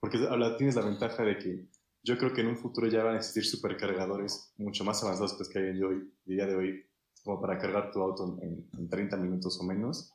[0.00, 1.68] Porque ahora tienes la ventaja de que
[2.02, 5.38] yo creo que en un futuro ya van a existir supercargadores mucho más avanzados que
[5.38, 6.84] los que hay hoy, el día de hoy,
[7.22, 10.12] como para cargar tu auto en, 30 minutos o menos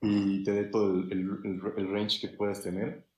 [0.00, 3.08] y te dé todo el, el, el range que puedas tener.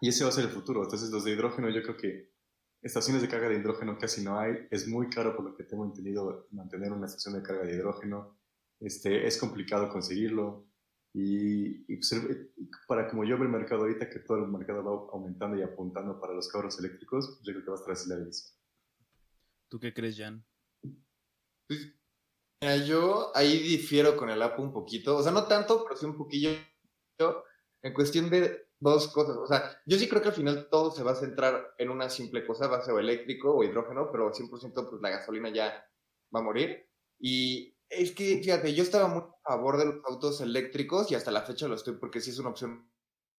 [0.00, 0.82] Y ese va a ser el futuro.
[0.82, 2.32] Entonces los de hidrógeno yo creo que
[2.82, 4.66] estaciones de carga de hidrógeno casi no hay.
[4.70, 8.38] Es muy caro, por lo que tengo entendido, mantener una estación de carga de hidrógeno.
[8.80, 10.66] Este, es complicado conseguirlo.
[11.14, 12.14] Y, pues,
[12.86, 16.20] para como yo veo el mercado ahorita, que todo el mercado va aumentando y apuntando
[16.20, 18.54] para los carros eléctricos, yo creo que va a estar así la división.
[19.68, 20.44] ¿Tú qué crees, Jan?
[21.66, 21.94] Pues,
[22.86, 25.16] yo ahí difiero con el Apple un poquito.
[25.16, 26.50] O sea, no tanto, pero sí un poquillo.
[27.82, 29.36] En cuestión de dos cosas.
[29.36, 32.08] O sea, yo sí creo que al final todo se va a centrar en una
[32.10, 35.84] simple cosa, va a ser o eléctrico o hidrógeno, pero 100% pues la gasolina ya
[36.34, 36.88] va a morir.
[37.20, 41.30] Y es que, fíjate, yo estaba muy a favor de los autos eléctricos y hasta
[41.30, 42.90] la fecha lo estoy porque sí es una opción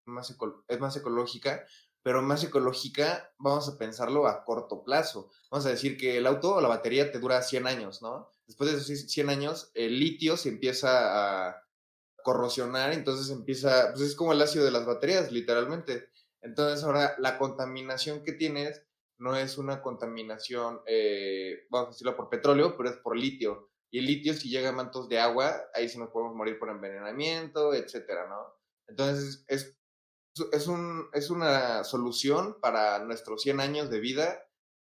[0.06, 0.36] más,
[0.68, 1.66] es más ecológica,
[2.02, 5.30] pero más ecológica, vamos a pensarlo a corto plazo.
[5.52, 8.32] Vamos a decir que el auto o la batería te dura 100 años, ¿no?
[8.48, 11.64] Después de esos 100 años, el litio se empieza a,
[12.24, 16.10] corrosionar, entonces empieza, pues es como el ácido de las baterías, literalmente.
[16.42, 18.86] Entonces ahora la contaminación que tienes
[19.18, 23.69] no es una contaminación, eh, vamos a decirlo por petróleo, pero es por litio.
[23.92, 26.70] Y el litio si llega a mantos de agua, ahí sí nos podemos morir por
[26.70, 28.54] envenenamiento, etcétera, ¿no?
[28.88, 29.76] Entonces es,
[30.52, 34.44] es, un, es una solución para nuestros 100 años de vida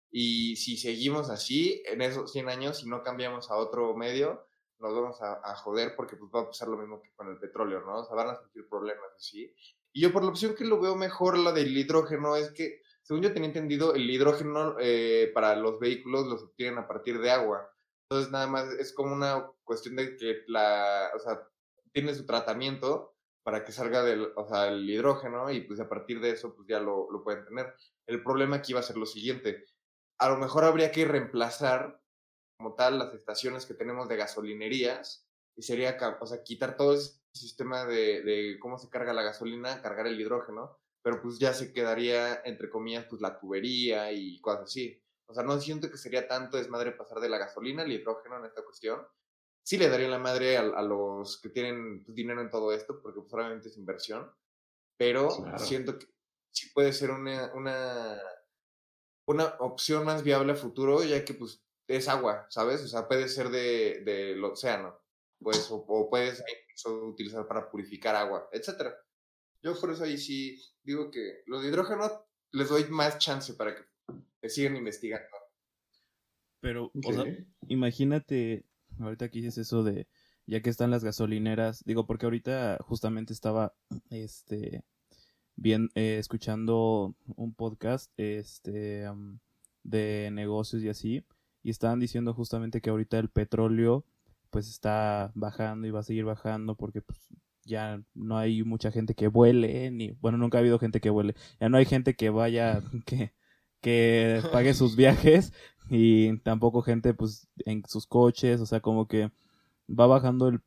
[0.10, 4.47] y si seguimos así, en esos 100 años, si no cambiamos a otro medio,
[4.79, 7.81] nos vamos a, joder porque pues va a pasar lo mismo que con el petróleo,
[7.81, 7.99] ¿no?
[7.99, 9.53] O sea, van a sentir problemas así.
[9.91, 13.23] Y yo por la opción que lo veo mejor, la del hidrógeno, es que, según
[13.23, 17.69] yo tenía entendido, el hidrógeno eh, para los vehículos los obtienen a partir de agua.
[18.09, 21.47] Entonces nada más es como una cuestión de que la, o sea,
[21.91, 26.19] tiene su tratamiento para que salga del, o sea, el hidrógeno y pues a partir
[26.19, 27.73] de eso pues ya lo, lo pueden tener.
[28.05, 29.65] El problema aquí va a ser lo siguiente.
[30.19, 32.01] A lo mejor habría que reemplazar
[32.57, 37.19] como tal las estaciones que tenemos de gasolinerías y sería, o sea, quitar todo ese
[37.33, 41.73] sistema de, de, cómo se carga la gasolina, cargar el hidrógeno, pero pues ya se
[41.73, 45.01] quedaría, entre comillas, pues la tubería y cosas así.
[45.29, 48.45] O sea, no siento que sería tanto desmadre pasar de la gasolina al hidrógeno en
[48.45, 49.05] esta cuestión.
[49.63, 53.19] Sí le daría la madre a, los que tienen pues, dinero en todo esto, porque
[53.19, 54.31] pues obviamente es inversión,
[54.97, 56.07] pero siento que
[56.51, 58.17] sí puede ser una, una,
[59.27, 62.81] una opción más viable a futuro, ya que pues es agua, ¿sabes?
[62.83, 64.99] O sea, puede ser del de, océano,
[65.39, 66.43] pues, o, puedes
[66.85, 68.95] utilizar para purificar agua, etcétera.
[69.61, 73.75] Yo por eso ahí sí digo que los de hidrógeno les doy más chance para
[73.75, 73.83] que,
[74.43, 75.27] sigan investigando.
[76.59, 77.25] Pero, o sea,
[77.67, 78.65] imagínate,
[78.99, 80.07] ahorita que dices eso de,
[80.45, 83.73] ya que están las gasolineras, digo, porque ahorita justamente estaba,
[84.09, 84.83] este,
[85.55, 89.05] bien, eh, escuchando un podcast, este,
[89.83, 91.25] de negocios y así,
[91.63, 94.05] y estaban diciendo justamente que ahorita el petróleo
[94.49, 97.19] pues está bajando y va a seguir bajando porque pues
[97.65, 101.35] ya no hay mucha gente que vuele ni bueno nunca ha habido gente que vuele
[101.59, 103.33] ya no hay gente que vaya que
[103.81, 105.53] que pague sus viajes
[105.89, 109.31] y tampoco gente pues en sus coches o sea como que
[109.89, 110.61] va bajando el,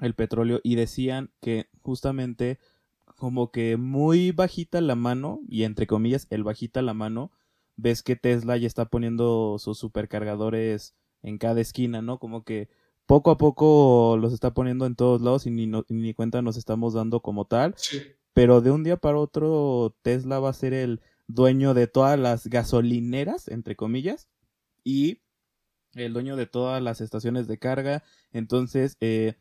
[0.00, 2.58] el petróleo y decían que justamente
[3.16, 7.32] como que muy bajita la mano y entre comillas el bajita la mano
[7.78, 12.18] ves que Tesla ya está poniendo sus supercargadores en cada esquina, ¿no?
[12.18, 12.68] Como que
[13.06, 16.92] poco a poco los está poniendo en todos lados y ni, ni cuenta nos estamos
[16.92, 17.74] dando como tal.
[18.34, 22.48] Pero de un día para otro Tesla va a ser el dueño de todas las
[22.48, 24.28] gasolineras, entre comillas,
[24.82, 25.20] y
[25.94, 28.02] el dueño de todas las estaciones de carga.
[28.32, 29.36] Entonces, eh,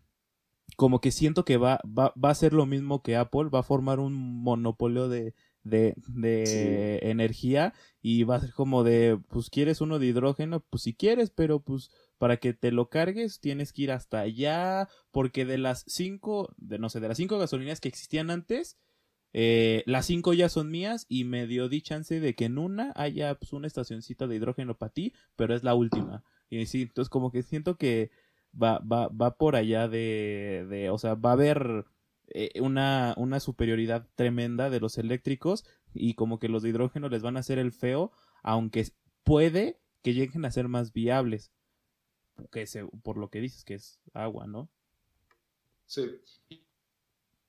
[0.75, 3.63] como que siento que va, va, va a ser lo mismo que Apple, va a
[3.63, 9.81] formar un monopolio de, de, de energía y va a ser como de, pues quieres
[9.81, 13.83] uno de hidrógeno, pues si quieres, pero pues para que te lo cargues tienes que
[13.83, 17.89] ir hasta allá, porque de las cinco, de no sé, de las cinco gasolineras que
[17.89, 18.77] existían antes,
[19.33, 22.93] eh, las cinco ya son mías y me dio di chance de que en una
[22.95, 26.23] haya pues, una estacioncita de hidrógeno para ti, pero es la última.
[26.49, 28.11] Y sí, entonces como que siento que
[28.61, 31.85] va, va, va por allá de, de, o sea, va a haber
[32.29, 37.21] eh, una, una superioridad tremenda de los eléctricos y como que los de hidrógeno les
[37.21, 38.11] van a hacer el feo,
[38.43, 38.87] aunque
[39.23, 41.51] puede que lleguen a ser más viables,
[42.51, 42.65] que
[43.03, 44.69] por lo que dices que es agua, ¿no?
[45.85, 46.19] Sí.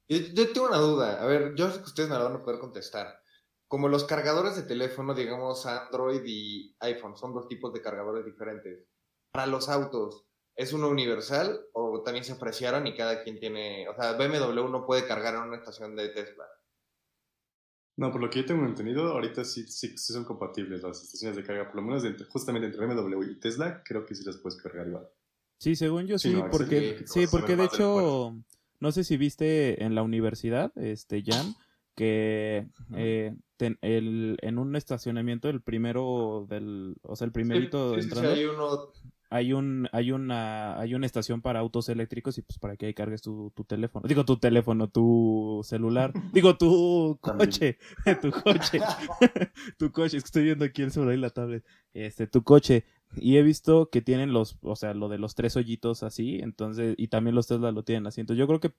[0.09, 2.59] Yo, tengo una duda, a ver, yo sé que ustedes me la van a poder
[2.59, 3.21] contestar.
[3.67, 8.87] Como los cargadores de teléfono, digamos Android y iPhone, son dos tipos de cargadores diferentes.
[9.31, 13.95] Para los autos, ¿es uno universal o también se apreciaron y cada quien tiene, o
[13.95, 16.47] sea, BMW no puede cargar en una estación de Tesla?
[17.99, 21.43] No, por lo que yo tengo entendido, ahorita sí, sí, son compatibles las estaciones de
[21.43, 24.87] carga, por lo menos justamente entre BMW y Tesla, creo que sí las puedes cargar
[24.87, 25.09] igual.
[25.59, 28.37] Sí, según yo sí, porque, sí, porque de hecho,
[28.81, 31.55] no sé si viste en la universidad, este, Jan,
[31.95, 38.45] que eh, el, en un estacionamiento, el primero del, o sea, el primerito entrando, hay
[38.45, 38.93] uno
[39.31, 42.95] hay un hay una hay una estación para autos eléctricos y pues para que ahí
[42.95, 44.07] cargues tu, tu teléfono.
[44.09, 46.13] Digo tu teléfono tu celular.
[46.33, 47.79] Digo tu coche
[48.23, 48.81] tu coche.
[49.79, 51.65] Tu coche es que estoy viendo aquí el celular y la tablet.
[51.93, 52.85] Este tu coche.
[53.17, 56.95] Y he visto que tienen los o sea lo de los tres hoyitos así entonces
[56.99, 58.21] y también los Tesla lo tienen así.
[58.21, 58.73] Entonces yo creo que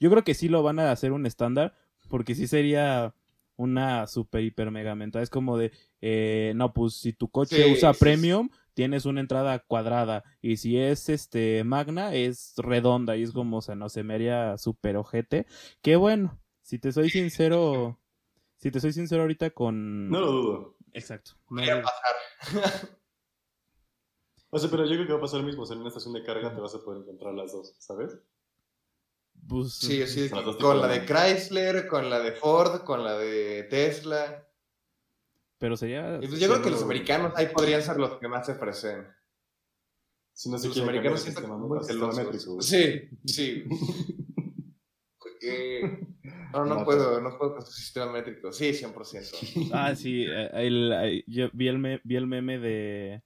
[0.00, 1.74] yo creo que sí lo van a hacer un estándar
[2.08, 3.14] porque sí sería
[3.56, 7.92] una super hiper mega mental es como de eh, no pues si tu coche usa
[7.92, 13.58] premium tienes una entrada cuadrada y si es este magna es redonda y es como,
[13.58, 15.46] o sea, no se me haría súper ojete.
[15.80, 18.00] Qué bueno, si te soy sincero,
[18.56, 20.10] si te soy sincero ahorita con...
[20.10, 20.76] No lo dudo.
[20.92, 21.32] Exacto.
[21.50, 22.90] No va a pasar.
[24.50, 25.88] o sea, pero yo creo que va a pasar lo mismo, o sea, en una
[25.88, 28.18] estación de carga te vas a poder encontrar las dos, ¿sabes?
[29.48, 34.46] Pues, sí, sí, con la de Chrysler, con la de Ford, con la de Tesla.
[35.58, 36.18] Pero sería.
[36.18, 39.06] Pues yo creo que los americanos ahí podrían ser los que más se ofrecen.
[40.32, 42.66] Si no se los americanos sienten muy celosos.
[42.66, 43.64] Sí, sí.
[46.52, 48.52] no, no, puedo, no puedo con su sistema métrico.
[48.52, 49.70] Sí, 100%.
[49.72, 50.24] Ah, sí.
[50.28, 53.22] Eh, el, yo vi el, vi el meme de.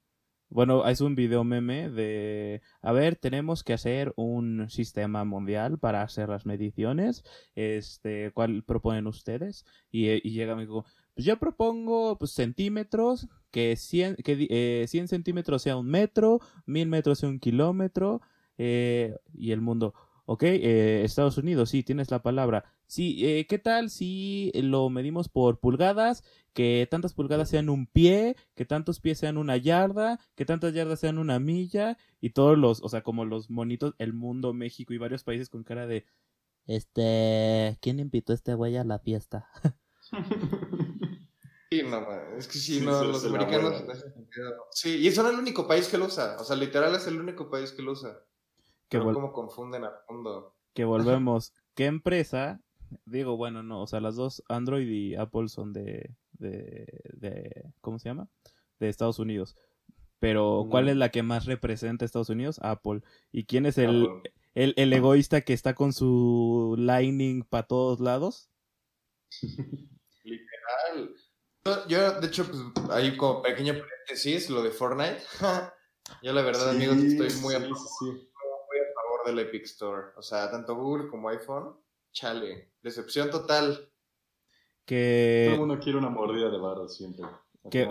[0.50, 6.02] Bueno, es un video meme de, a ver, tenemos que hacer un sistema mundial para
[6.02, 7.22] hacer las mediciones.
[7.54, 9.66] Este, ¿cuál proponen ustedes?
[9.90, 15.08] Y, y llega me dijo, pues yo propongo pues, centímetros, que 100, que, eh, 100
[15.08, 18.22] centímetros sea un metro, 1000 metros sea un kilómetro,
[18.56, 19.94] eh, y el mundo,
[20.26, 22.64] ok, eh, Estados Unidos, sí, tienes la palabra.
[22.86, 26.24] Sí, eh, ¿qué tal si lo medimos por pulgadas?
[26.58, 30.98] Que tantas pulgadas sean un pie, que tantos pies sean una yarda, que tantas yardas
[30.98, 34.98] sean una milla, y todos los, o sea, como los monitos, el mundo, México y
[34.98, 36.04] varios países con cara de,
[36.66, 39.48] este, ¿quién invitó a este güey a la fiesta?
[41.70, 42.00] Sí, no,
[42.38, 43.84] es que sí, no, los americanos
[44.70, 46.38] Sí, y son el único país que lo usa.
[46.40, 48.24] O sea, literal es el único país que lo usa.
[48.88, 50.56] Que como confunden al mundo.
[50.72, 51.52] Que volvemos.
[51.74, 52.62] ¿Qué empresa?
[53.04, 57.98] Digo, bueno, no, o sea, las dos, Android y Apple son de, de, de ¿cómo
[57.98, 58.28] se llama?
[58.78, 59.56] De Estados Unidos.
[60.20, 62.58] Pero, ¿cuál es la que más representa a Estados Unidos?
[62.62, 63.02] Apple.
[63.30, 64.08] ¿Y quién es el,
[64.54, 68.50] el, el egoísta que está con su Lightning para todos lados?
[70.24, 71.14] Literal.
[71.88, 72.58] Yo, de hecho, pues
[72.90, 75.22] ahí como pequeño paréntesis, lo de Fortnite.
[76.22, 77.76] yo la verdad, amigos, estoy muy a, favor,
[79.26, 80.08] del Epic Store.
[80.16, 81.76] O sea, tanto Google como iPhone,
[82.12, 82.72] chale.
[82.82, 83.88] Decepción total.
[84.88, 85.48] Que...
[85.50, 87.26] Todo mundo quiere una mordida de barro siempre.
[87.70, 87.86] Que,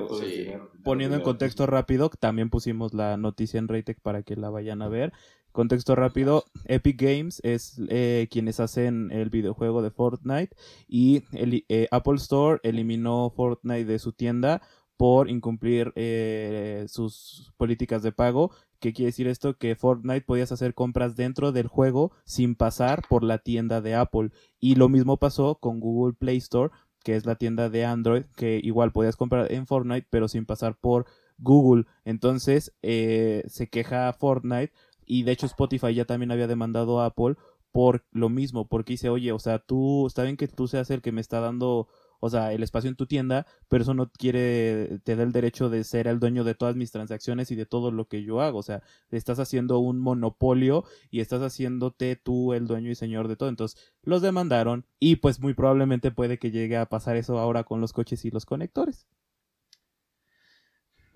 [0.83, 4.88] poniendo en contexto rápido, también pusimos la noticia en Raytech para que la vayan a
[4.88, 5.13] ver.
[5.51, 10.55] Contexto rápido, Epic Games es eh, quienes hacen el videojuego de Fortnite
[10.88, 14.63] y el, eh, Apple Store eliminó Fortnite de su tienda
[14.97, 18.51] por incumplir eh, sus políticas de pago.
[18.79, 19.55] ¿Qué quiere decir esto?
[19.55, 24.31] Que Fortnite podías hacer compras dentro del juego sin pasar por la tienda de Apple.
[24.60, 26.71] Y lo mismo pasó con Google Play Store,
[27.08, 30.76] que es la tienda de Android, que igual podías comprar en Fortnite, pero sin pasar
[30.76, 31.06] por
[31.38, 31.86] Google.
[32.04, 34.74] Entonces se queja Fortnite
[35.05, 37.36] y de hecho Spotify ya también había demandado a Apple
[37.72, 41.01] por lo mismo, porque dice, oye, o sea, tú, está bien que tú seas el
[41.01, 41.88] que me está dando,
[42.20, 45.70] o sea, el espacio en tu tienda, pero eso no quiere, te da el derecho
[45.70, 48.59] de ser el dueño de todas mis transacciones y de todo lo que yo hago,
[48.59, 53.36] o sea, estás haciendo un monopolio y estás haciéndote tú el dueño y señor de
[53.36, 57.63] todo, entonces los demandaron y pues muy probablemente puede que llegue a pasar eso ahora
[57.63, 59.07] con los coches y los conectores.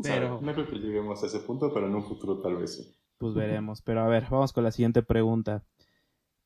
[0.02, 0.42] Pero...
[0.42, 3.34] no creo que lleguemos a ese punto, pero en un futuro tal vez sí pues
[3.36, 3.82] veremos.
[3.82, 5.64] Pero a ver, vamos con la siguiente pregunta.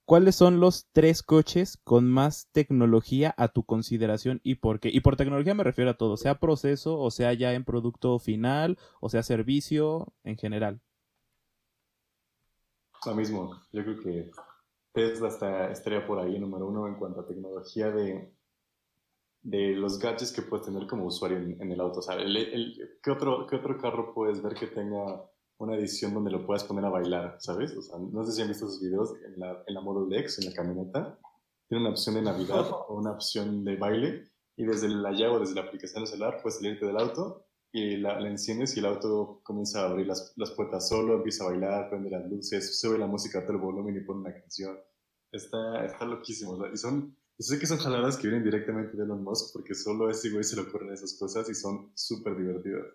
[0.06, 4.90] ¿Cuáles son los tres coches con más tecnología a tu consideración y por qué?
[4.90, 8.78] Y por tecnología me refiero a todo, sea proceso, o sea ya en producto final,
[9.02, 10.80] o sea servicio en general.
[13.06, 14.32] Lo mismo, yo creo que
[14.94, 18.32] Tesla está, estaría por ahí número uno en cuanto a tecnología de,
[19.42, 22.00] de los gadgets que puedes tener como usuario en, el auto.
[22.00, 25.24] O sea, ¿qué, otro, ¿qué otro carro puedes ver que tenga
[25.58, 27.76] una edición donde lo puedas poner a bailar, ¿sabes?
[27.76, 30.40] O sea, no sé si han visto esos videos en la, en la Model X,
[30.40, 31.20] en la camioneta.
[31.68, 35.40] Tiene una opción de Navidad o una opción de baile y desde la llave o
[35.40, 39.42] desde la aplicación del celular puedes salirte del auto y la, enciendes y el auto
[39.44, 43.06] comienza a abrir las, las, puertas solo, empieza a bailar, prende las luces, sube la
[43.06, 44.80] música a todo el volumen y pone una canción.
[45.30, 46.58] Está, está loquísimo.
[46.74, 50.08] Y son, yo sé que son jaladas que vienen directamente de Elon Musk porque solo
[50.08, 52.86] a ese güey se le ocurren esas cosas y son súper divertidas.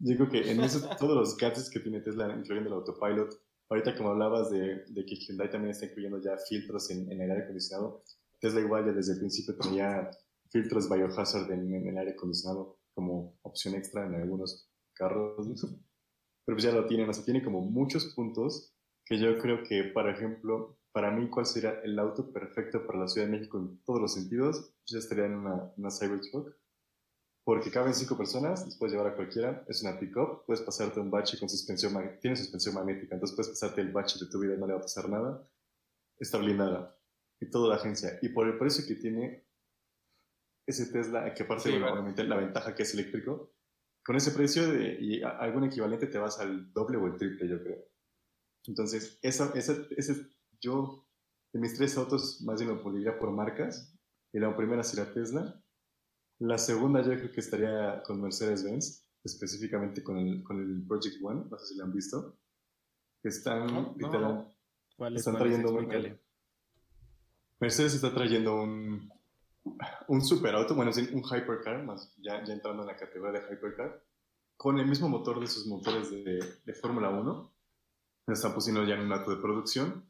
[0.00, 3.38] Digo que en eso, todos los gadgets que tiene Tesla, incluyendo el autopilot,
[3.68, 7.30] ahorita como hablabas de, de que Hyundai también está incluyendo ya filtros en, en, el
[7.30, 8.02] aire acondicionado,
[8.40, 10.10] Tesla igual ya desde el principio tenía
[10.50, 15.36] filtros biohazard en, en el aire acondicionado como opción extra en algunos carros,
[16.46, 18.74] pero pues ya lo tienen, o sea, tiene como muchos puntos
[19.04, 23.08] que yo creo que, por ejemplo, para mí, ¿cuál sería el auto perfecto para la
[23.08, 24.74] Ciudad de México en todos los sentidos?
[24.86, 26.56] Yo estaría en una, una Cybertruck
[27.44, 31.10] porque caben cinco personas, les puedes llevar a cualquiera, es una pick-up, puedes pasarte un
[31.10, 34.58] bache con suspensión, tiene suspensión magnética, entonces puedes pasarte el bache de tu vida y
[34.58, 35.48] no le va a pasar nada,
[36.18, 36.96] está blindada,
[37.40, 39.46] y toda la agencia, y por el precio que tiene
[40.66, 43.52] ese Tesla, que aparte, obviamente, la ventaja que es eléctrico,
[44.04, 47.62] con ese precio de, y algún equivalente te vas al doble o el triple, yo
[47.62, 47.84] creo.
[48.66, 50.26] Entonces, esa, esa, ese,
[50.60, 51.06] yo,
[51.52, 53.94] de mis tres autos, más bien lo pondría por marcas,
[54.32, 55.60] y la primera sería Tesla,
[56.40, 61.44] la segunda yo creo que estaría con Mercedes-Benz, específicamente con el, con el Project One,
[61.50, 62.38] no sé si lo han visto.
[63.22, 63.94] Están,
[65.14, 66.18] están trayendo un,
[67.60, 69.12] Mercedes está trayendo un,
[70.08, 74.02] un superauto, bueno, un hypercar, más ya, ya entrando en la categoría de hypercar,
[74.56, 77.52] con el mismo motor de sus motores de, de Fórmula 1.
[78.26, 80.09] Lo están pusiendo ya en un auto de producción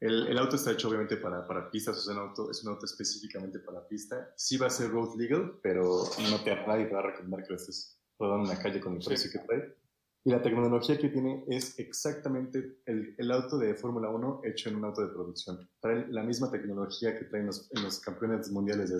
[0.00, 2.86] el, el, auto está hecho obviamente para, para pistas, es un, auto, es un auto
[2.86, 4.32] específicamente para pista.
[4.36, 7.50] Sí va a ser road legal, pero no te, nadie te va a recomendar que
[7.50, 9.76] lo estés rodando en la calle con el precio que trae.
[10.24, 14.76] Y la tecnología que tiene es exactamente el, el auto de Fórmula 1 hecho en
[14.76, 15.68] un auto de producción.
[15.80, 18.98] Trae la misma tecnología que traen los, en los campeones mundiales de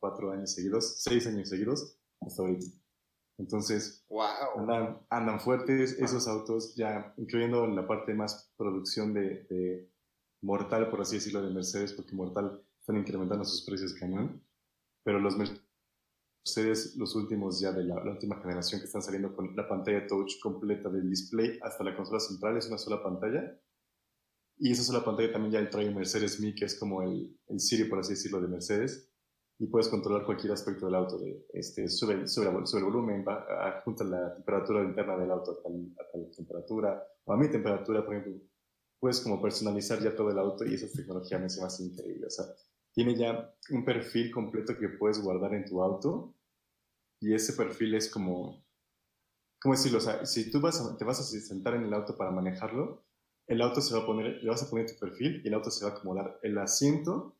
[0.00, 2.66] cuatro años seguidos, seis años seguidos, hasta ahorita.
[3.38, 4.26] Entonces, wow.
[4.56, 9.90] andan, andan fuertes esos autos, ya incluyendo la parte más producción de, de
[10.42, 14.42] mortal, por así decirlo, de Mercedes, porque mortal están incrementando sus precios cañón,
[15.02, 19.68] pero los Mercedes, los últimos ya de la, última generación que están saliendo con la
[19.68, 23.60] pantalla touch completa del display hasta la consola central, es una sola pantalla.
[24.58, 27.84] Y esa sola pantalla también ya trae Mercedes Me, que es como el, el Siri,
[27.84, 29.12] por así decirlo, de Mercedes.
[29.58, 31.18] Y puedes controlar cualquier aspecto del auto.
[31.18, 35.92] De, este, sube, sube, el volumen, va, junta la temperatura interna del auto a tal,
[35.98, 38.40] a tal temperatura, o a mi temperatura, por ejemplo
[39.00, 42.26] puedes como personalizar ya todo el auto y esa tecnología me hace más increíble.
[42.26, 42.46] O sea,
[42.92, 46.34] tiene ya un perfil completo que puedes guardar en tu auto
[47.20, 48.64] y ese perfil es como,
[49.60, 49.98] ¿cómo decirlo?
[49.98, 53.04] O sea, si tú vas te vas a sentar en el auto para manejarlo,
[53.46, 55.70] el auto se va a poner, le vas a poner tu perfil y el auto
[55.70, 57.36] se va a acomodar el asiento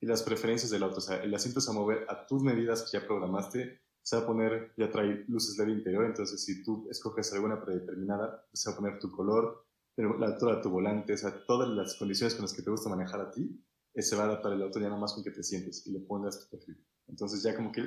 [0.00, 0.98] y las preferencias del auto.
[0.98, 4.16] O sea, el asiento se va a mover a tus medidas que ya programaste, se
[4.16, 8.70] va a poner, ya trae luces LED interior, entonces si tú escoges alguna predeterminada, se
[8.70, 9.65] va a poner tu color,
[9.96, 12.90] la altura de tu volante, o sea, todas las condiciones con las que te gusta
[12.90, 15.30] manejar a ti, eh, se va a adaptar el auto ya nada más con que
[15.30, 16.84] te sientes y le pongas tu perfil.
[17.08, 17.82] Entonces ya como que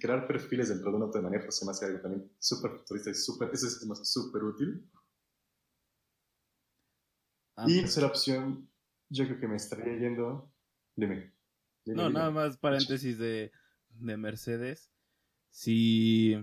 [0.00, 3.10] crear perfiles dentro de un auto de manejo se me hace algo también súper futurista
[3.10, 4.90] y súper, eso es más súper útil.
[7.56, 8.68] Ah, y tercera opción,
[9.08, 10.52] yo creo que me estaría yendo,
[10.96, 11.32] dime.
[11.86, 13.52] no, nada más paréntesis de,
[13.90, 14.90] de Mercedes.
[15.50, 16.36] Si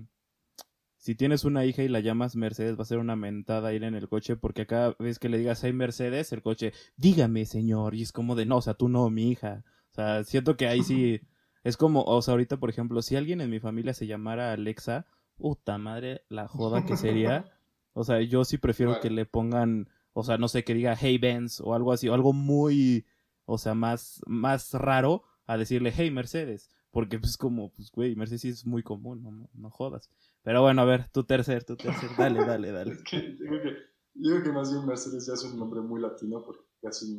[1.01, 3.95] si tienes una hija y la llamas Mercedes, va a ser una mentada ir en
[3.95, 8.03] el coche, porque cada vez que le digas, hay Mercedes, el coche, dígame, señor, y
[8.03, 9.63] es como de, no, o sea, tú no, mi hija.
[9.89, 11.19] O sea, siento que ahí sí,
[11.63, 15.07] es como, o sea, ahorita, por ejemplo, si alguien en mi familia se llamara Alexa,
[15.37, 17.51] puta madre, la joda que sería.
[17.93, 21.17] O sea, yo sí prefiero que le pongan, o sea, no sé, que diga, hey
[21.17, 23.07] Benz, o algo así, o algo muy,
[23.45, 26.69] o sea, más, más raro a decirle, hey Mercedes.
[26.91, 30.09] Porque pues como, pues güey, Mercedes sí es muy común, no, no jodas.
[30.43, 32.91] Pero bueno, a ver, tu tercer, tu tercer, dale, dale, dale.
[32.91, 33.77] es que yo creo que,
[34.15, 37.17] yo creo que más bien Mercedes ya es un nombre muy latino, porque casi,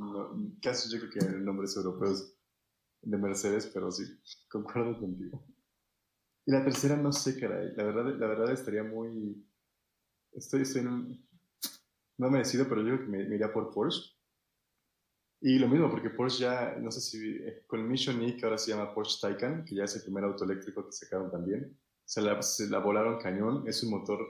[0.60, 2.14] casi yo creo que el nombre es europeo
[3.02, 4.04] de Mercedes, pero sí,
[4.48, 5.44] concuerdo contigo.
[6.44, 9.46] Y la tercera no sé, caray, la verdad, la verdad estaría muy...
[10.32, 11.28] Estoy, estoy en un...
[12.18, 14.11] No me decido, pero yo creo que me, iría por Porsche.
[15.44, 18.58] Y lo mismo, porque Porsche ya, no sé si eh, con Mission E, que ahora
[18.58, 22.22] se llama Porsche Taycan, que ya es el primer auto eléctrico que sacaron también, se
[22.22, 23.64] la, volaron cañón.
[23.66, 24.20] Es un motor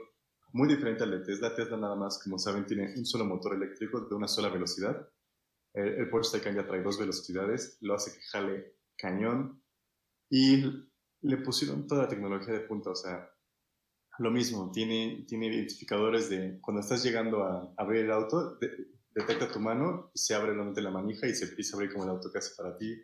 [0.53, 1.55] muy diferente al de Tesla.
[1.55, 5.07] Tesla nada más, como saben, tiene un solo motor eléctrico de una sola velocidad.
[5.73, 9.61] El, el Porsche Taycan ya trae dos velocidades, lo hace que jale cañón.
[10.31, 10.63] Y
[11.21, 13.29] le pusieron toda la tecnología de punta, o sea,
[14.17, 18.57] lo mismo, tiene, tiene identificadores de cuando estás llegando a abrir el auto,
[19.13, 22.05] detecta tu mano y se abre nuevamente la manija y se empieza a abrir como
[22.05, 23.01] el auto que para ti.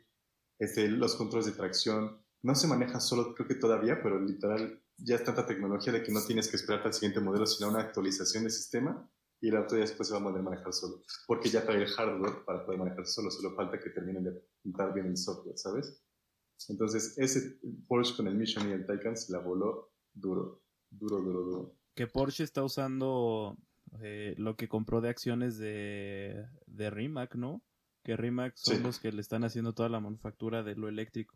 [0.58, 5.16] Este, los controles de tracción, no se maneja solo, creo que todavía, pero literal ya
[5.16, 8.44] es tanta tecnología de que no tienes que esperar al siguiente modelo, sino una actualización
[8.44, 9.10] del sistema
[9.42, 11.04] y el auto ya después se va a poder manejar solo.
[11.28, 14.94] Porque ya trae el hardware para poder manejar solo, solo falta que terminen de pintar
[14.94, 16.04] bien el software, ¿sabes?
[16.68, 21.42] Entonces, ese Porsche con el Mission y el Taycan se la voló duro, duro, duro,
[21.42, 21.76] duro.
[21.96, 23.58] Que Porsche está usando
[24.02, 27.62] eh, lo que compró de acciones de, de Rimac, ¿no?
[28.04, 31.36] Que Rimac son los que le están haciendo toda la manufactura de lo eléctrico.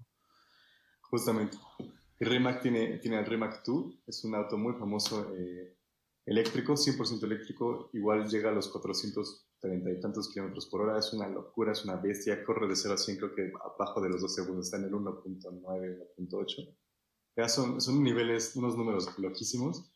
[1.01, 1.57] Justamente.
[2.19, 5.77] Rimac tiene, tiene el Rimac 2, es un auto muy famoso eh,
[6.25, 11.27] eléctrico, 100% eléctrico, igual llega a los 430 y tantos kilómetros por hora, es una
[11.27, 14.35] locura, es una bestia, corre de 0 a 100 creo que abajo de los 2
[14.35, 15.61] segundos, está en el 1.9,
[16.17, 16.75] 1.8.
[17.35, 19.92] Ya son, son niveles, unos números loquísimos.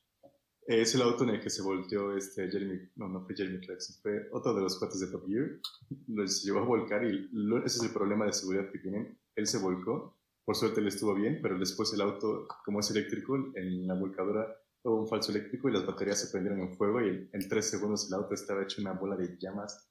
[0.68, 3.96] Es el auto en el que se volteó este Jeremy, no, no fue Jeremy Clarkson,
[4.02, 5.62] fue otro de los cuates de Top Gear.
[6.10, 7.30] Lo llevó a volcar y
[7.64, 9.18] ese es el problema de seguridad que tienen.
[9.38, 13.38] Él se volcó, por suerte le estuvo bien, pero después el auto, como es eléctrico,
[13.56, 14.46] en la volcadora
[14.84, 18.06] hubo un falso eléctrico y las baterías se prendieron en fuego y en tres segundos
[18.10, 19.90] el auto estaba hecho una bola de llamas.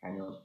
[0.00, 0.38] Cañón.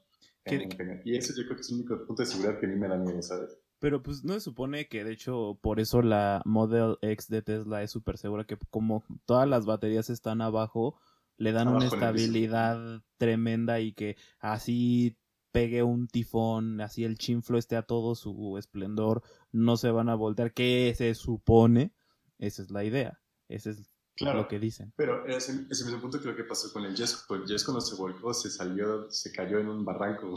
[0.43, 1.01] cañón, cañón.
[1.05, 2.89] Y eso yo creo que es el único punto de seguridad que a mí me
[2.89, 3.57] da miedo, ¿sabes?
[3.79, 7.81] Pero pues no se supone que de hecho por eso la Model X de Tesla
[7.81, 10.99] es súper segura que como todas las baterías están abajo,
[11.37, 15.17] le dan una estabilidad tremenda y que así
[15.51, 20.15] pegue un tifón, así el chinflo esté a todo su esplendor, no se van a
[20.15, 21.93] voltear, ¿Qué se supone,
[22.37, 24.93] esa es la idea, ese es Claro, lo que dicen.
[24.97, 27.25] Pero ese, ese mismo punto creo que pasó con el Jess.
[27.27, 30.35] Pues el Jess cuando se volcó se salió, se cayó en un barranco.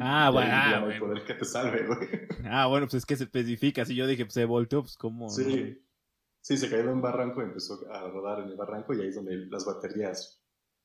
[0.00, 0.50] Ah, bueno.
[0.52, 1.06] ah, bueno.
[1.06, 2.08] poder que te salve, güey.
[2.44, 3.84] Ah, bueno, pues es que se especifica.
[3.84, 5.28] Si yo dije, pues se volteó, pues como...
[5.28, 5.78] Sí.
[6.40, 9.08] Sí, se cayó en un barranco y empezó a rodar en el barranco y ahí
[9.08, 10.42] es donde las baterías,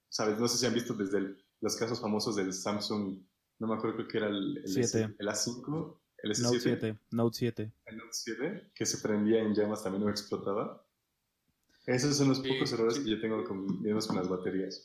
[0.09, 0.37] ¿sabes?
[0.37, 3.23] No sé si han visto desde los casos famosos del Samsung,
[3.59, 6.41] no me acuerdo, creo que era el, el, el A5, el S7.
[6.41, 7.73] Note 7, Note 7.
[7.85, 10.85] El Note 7, que se prendía en llamas también no explotaba.
[11.85, 14.83] Esos son los pocos errores que yo tengo con, con las baterías.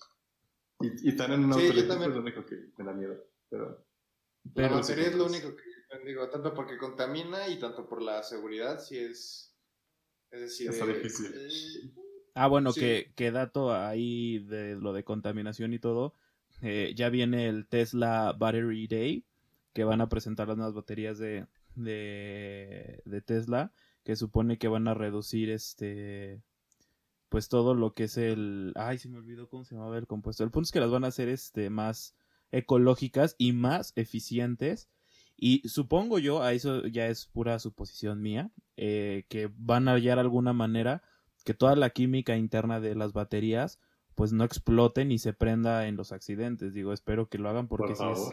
[0.80, 3.16] Y, y están en un auto es lo único que me da miedo.
[3.48, 3.84] Pero,
[4.54, 5.62] la batería es lo único que
[6.04, 9.56] digo, tanto porque contamina y tanto por la seguridad, si es.
[10.30, 11.92] Es decir, eh,
[12.34, 16.14] ah, bueno, que, que, dato ahí de lo de contaminación y todo.
[16.60, 19.24] Eh, ya viene el Tesla Battery Day,
[19.72, 21.46] que van a presentar las nuevas baterías de,
[21.76, 23.72] de, de Tesla,
[24.04, 26.42] que supone que van a reducir este
[27.28, 28.72] pues todo lo que es el...
[28.76, 30.44] Ay, se me olvidó cómo se llamaba el compuesto.
[30.44, 32.14] El punto es que las van a hacer este, más
[32.50, 34.88] ecológicas y más eficientes.
[35.36, 40.18] Y supongo yo, a eso ya es pura suposición mía, eh, que van a hallar
[40.18, 41.02] alguna manera
[41.44, 43.78] que toda la química interna de las baterías
[44.14, 46.74] pues no explote ni se prenda en los accidentes.
[46.74, 48.32] Digo, espero que lo hagan porque sí, es,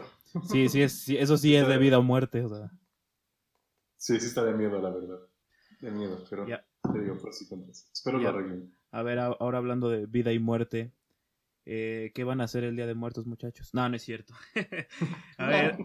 [0.50, 2.44] sí, sí, es, eso sí es de vida o muerte.
[2.44, 2.72] O sea.
[3.96, 5.20] Sí, sí está de miedo, la verdad.
[5.80, 7.46] De miedo, pero te digo, por si
[7.92, 8.75] Espero lo arreglen.
[8.90, 10.92] A ver, ahora hablando de vida y muerte,
[11.64, 13.70] eh, ¿qué van a hacer el Día de Muertos, muchachos?
[13.74, 14.32] No, no es cierto.
[15.38, 15.76] a ver,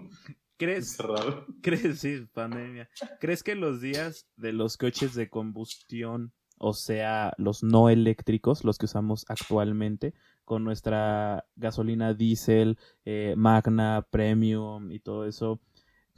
[0.58, 0.98] ¿crees?
[1.62, 2.00] ¿Crees?
[2.00, 2.90] Sí, pandemia.
[3.20, 8.78] ¿Crees que los días de los coches de combustión, o sea, los no eléctricos, los
[8.78, 10.14] que usamos actualmente,
[10.46, 15.60] con nuestra gasolina diésel, eh, Magna, Premium y todo eso,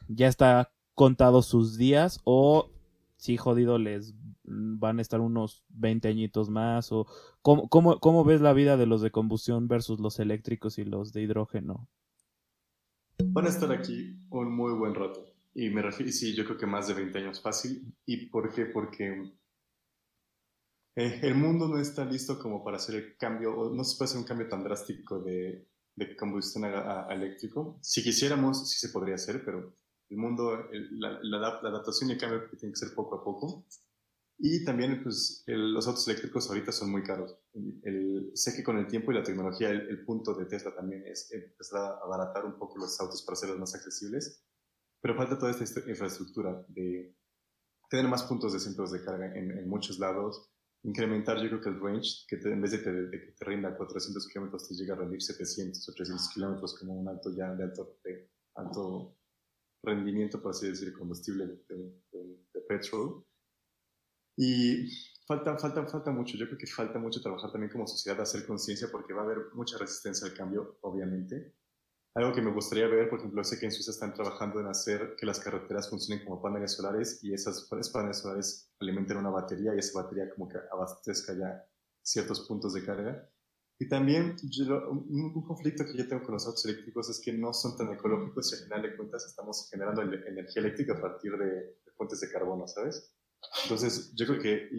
[0.09, 2.69] ya está contado sus días o
[3.23, 4.13] si jodido les
[4.43, 6.91] van a estar unos 20 añitos más?
[6.91, 7.07] ¿O
[7.41, 11.13] cómo, cómo, cómo ves la vida de los de combustión versus los eléctricos y los
[11.13, 11.87] de hidrógeno?
[13.23, 15.25] Van a estar aquí un muy buen rato.
[15.53, 17.95] Y me refiero, sí, yo creo que más de 20 años fácil.
[18.05, 18.65] ¿Y por qué?
[18.65, 19.31] Porque
[20.97, 24.19] eh, el mundo no está listo como para hacer el cambio, no se puede hacer
[24.19, 27.79] un cambio tan drástico de, de combustión a, a, eléctrico.
[27.81, 29.77] Si quisiéramos, sí se podría hacer, pero
[30.13, 33.65] el mundo, la, la, la, adaptación y el cambio tiene que ser poco a poco.
[34.37, 37.35] Y también, pues, los autos eléctricos ahorita son muy caros.
[37.83, 41.31] El, sé que con el tiempo y la tecnología, el, punto de Tesla también es
[41.31, 44.43] empezar a abaratar un poco los autos para hacerlos más accesibles.
[45.01, 47.15] Pero falta toda esta infraestructura de
[47.89, 50.49] tener más puntos de centros de carga en, muchos lados,
[50.83, 54.67] incrementar, yo creo que el range, que en vez de, que te rinda 400 kilómetros,
[54.67, 59.15] te llega a rendir 700, 800 kilómetros como un auto ya de alto, de alto
[59.83, 61.55] rendimiento, por así decir, combustible de,
[62.11, 63.25] de, petróleo.
[64.37, 64.89] Y
[65.27, 66.37] falta, falta, falta mucho.
[66.37, 69.37] Yo creo que falta mucho trabajar también como sociedad, hacer conciencia, porque va a haber
[69.53, 71.53] mucha resistencia al cambio, obviamente.
[72.15, 75.15] Algo que me gustaría ver, por ejemplo, sé que en Suiza están trabajando en hacer
[75.17, 79.79] que las carreteras funcionen como paneles solares y esas paneles solares alimenten una batería y
[79.79, 81.67] esa batería como que abastezca ya
[82.03, 83.29] ciertos puntos de carga.
[83.83, 84.37] Y también
[85.09, 88.49] un, conflicto que yo tengo con los autos eléctricos es que no son tan ecológicos
[88.49, 92.65] y al final de cuentas estamos generando energía eléctrica a partir de, fuentes de carbono,
[92.65, 93.13] ¿sabes?
[93.63, 94.69] Entonces, yo creo que,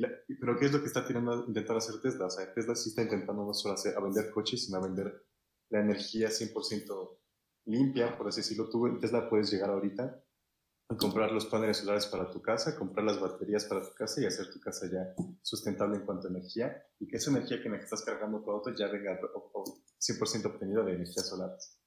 [0.41, 2.25] pero ¿qué es lo que está tirando, intentar hacer Tesla?
[2.25, 5.23] O sea, Tesla sí está intentando no solo hacer, a vender coches, sino a vender
[5.69, 7.19] la energía 100%
[7.67, 8.71] limpia, por así decirlo.
[8.71, 10.24] Tú Tesla puedes llegar ahorita
[10.99, 14.51] comprar los paneles solares para tu casa, comprar las baterías para tu casa y hacer
[14.53, 18.43] tu casa ya sustentable en cuanto a energía y que esa energía que estás cargando
[18.43, 21.79] tu auto ya venga 100% obtenida de energías solares.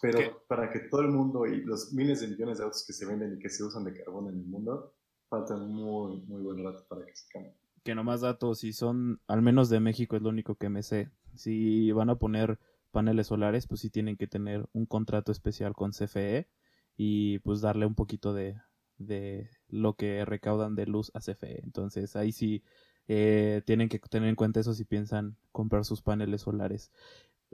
[0.00, 3.06] Pero para que todo el mundo y los miles de millones de autos que se
[3.06, 4.94] venden y que se usan de carbón en el mundo,
[5.28, 7.54] falta muy, muy buen rato para que se cambie.
[7.84, 11.10] Que nomás datos, si son, al menos de México es lo único que me sé.
[11.34, 12.58] Si van a poner
[12.90, 16.48] paneles solares, pues sí tienen que tener un contrato especial con CFE
[16.96, 18.60] y pues darle un poquito de,
[18.98, 21.62] de lo que recaudan de luz a CFE.
[21.62, 22.62] Entonces ahí sí
[23.08, 26.90] eh, tienen que tener en cuenta eso si piensan comprar sus paneles solares.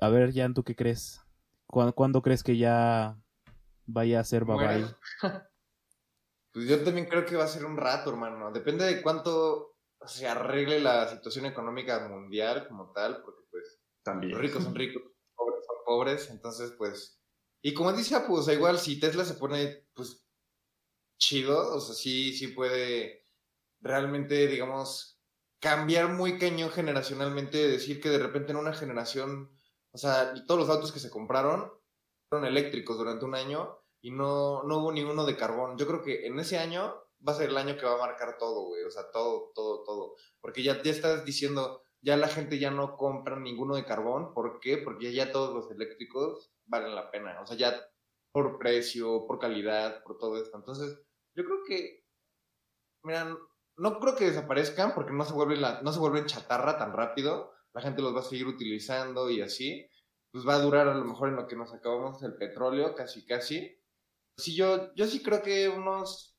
[0.01, 1.21] A ver, Jan, ¿tú qué crees?
[1.67, 3.19] ¿Cuándo, crees que ya
[3.87, 4.85] vaya a ser bye
[6.53, 8.53] Pues yo también creo que va a ser un rato, hermano.
[8.53, 14.33] Depende de cuánto se arregle la situación económica mundial como tal, porque pues también.
[14.33, 17.22] los ricos son ricos, los pobres son pobres, entonces pues
[17.63, 20.27] y como dice pues igual si Tesla se pone, pues,
[21.19, 23.23] chido, o sea, sí, sí puede
[23.81, 25.21] realmente, digamos,
[25.61, 29.57] cambiar muy cañón generacionalmente, decir que de repente en una generación,
[29.93, 31.73] o sea, todos los autos que se compraron
[32.29, 35.79] fueron eléctricos durante un año y no, no hubo ni uno de carbón.
[35.79, 36.95] Yo creo que en ese año
[37.27, 39.85] va a ser el año que va a marcar todo, güey, o sea, todo, todo,
[39.85, 40.17] todo.
[40.41, 44.59] Porque ya, ya estás diciendo, ya la gente ya no compra ninguno de carbón, ¿por
[44.61, 44.77] qué?
[44.79, 47.41] Porque ya todos los eléctricos valen la pena.
[47.41, 47.81] O sea, ya
[48.33, 50.57] por precio, por calidad, por todo esto.
[50.57, 51.01] Entonces,
[51.35, 52.05] yo creo que,
[53.05, 53.39] miran,
[53.77, 57.53] no creo que desaparezcan porque no se, vuelven la, no se vuelven chatarra tan rápido.
[57.73, 59.89] La gente los va a seguir utilizando y así.
[60.33, 63.25] Pues va a durar a lo mejor en lo que nos acabamos el petróleo, casi,
[63.25, 63.79] casi.
[64.39, 66.39] Yo, yo sí creo que unos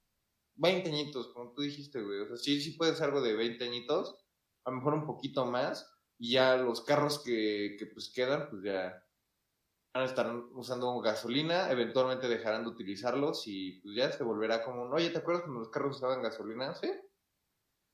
[0.56, 2.20] 20 añitos, como tú dijiste, güey.
[2.20, 4.23] O sea, sí, sí puede ser algo de 20 añitos.
[4.66, 5.90] A lo mejor un poquito más.
[6.18, 9.04] Y ya los carros que, que pues quedan, pues ya
[9.94, 14.84] van a estar usando gasolina, eventualmente dejarán de utilizarlos y pues ya se volverá como,
[14.84, 16.74] oye, ¿te acuerdas cuando los carros usaban gasolina?
[16.74, 16.92] Sí.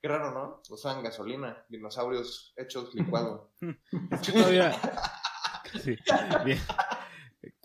[0.01, 0.61] Qué raro, ¿no?
[0.70, 3.51] Usaban gasolina, dinosaurios hechos licuado.
[5.82, 5.97] sí,
[6.45, 6.59] bien.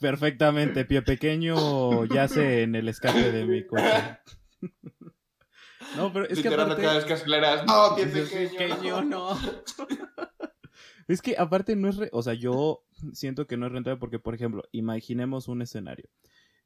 [0.00, 4.18] Perfectamente, pie pequeño yace en el escape de mi coche.
[5.96, 6.82] No, pero es que aparte...
[6.82, 9.38] cada vez que aceleras, no, pie pequeño, no.
[11.06, 12.82] Es que aparte no es, o sea, yo
[13.12, 16.08] siento que no es rentable porque, por ejemplo, imaginemos un escenario.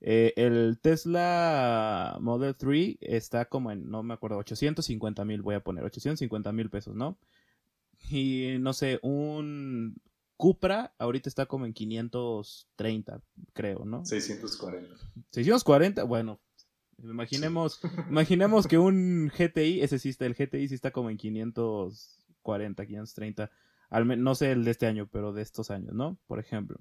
[0.00, 5.64] Eh, el Tesla Model 3 está como en, no me acuerdo, 850 mil, voy a
[5.64, 7.18] poner, 850 mil pesos, ¿no?
[8.10, 10.00] Y no sé, un
[10.36, 13.20] Cupra ahorita está como en 530,
[13.52, 14.04] creo, ¿no?
[14.04, 14.94] 640.
[15.32, 16.38] 640, bueno,
[17.02, 22.86] imaginemos, imaginemos que un GTI, ese sí está, el GTI sí está como en 540,
[22.86, 23.50] 530
[23.90, 26.18] no sé el de este año, pero de estos años, ¿no?
[26.26, 26.80] Por ejemplo,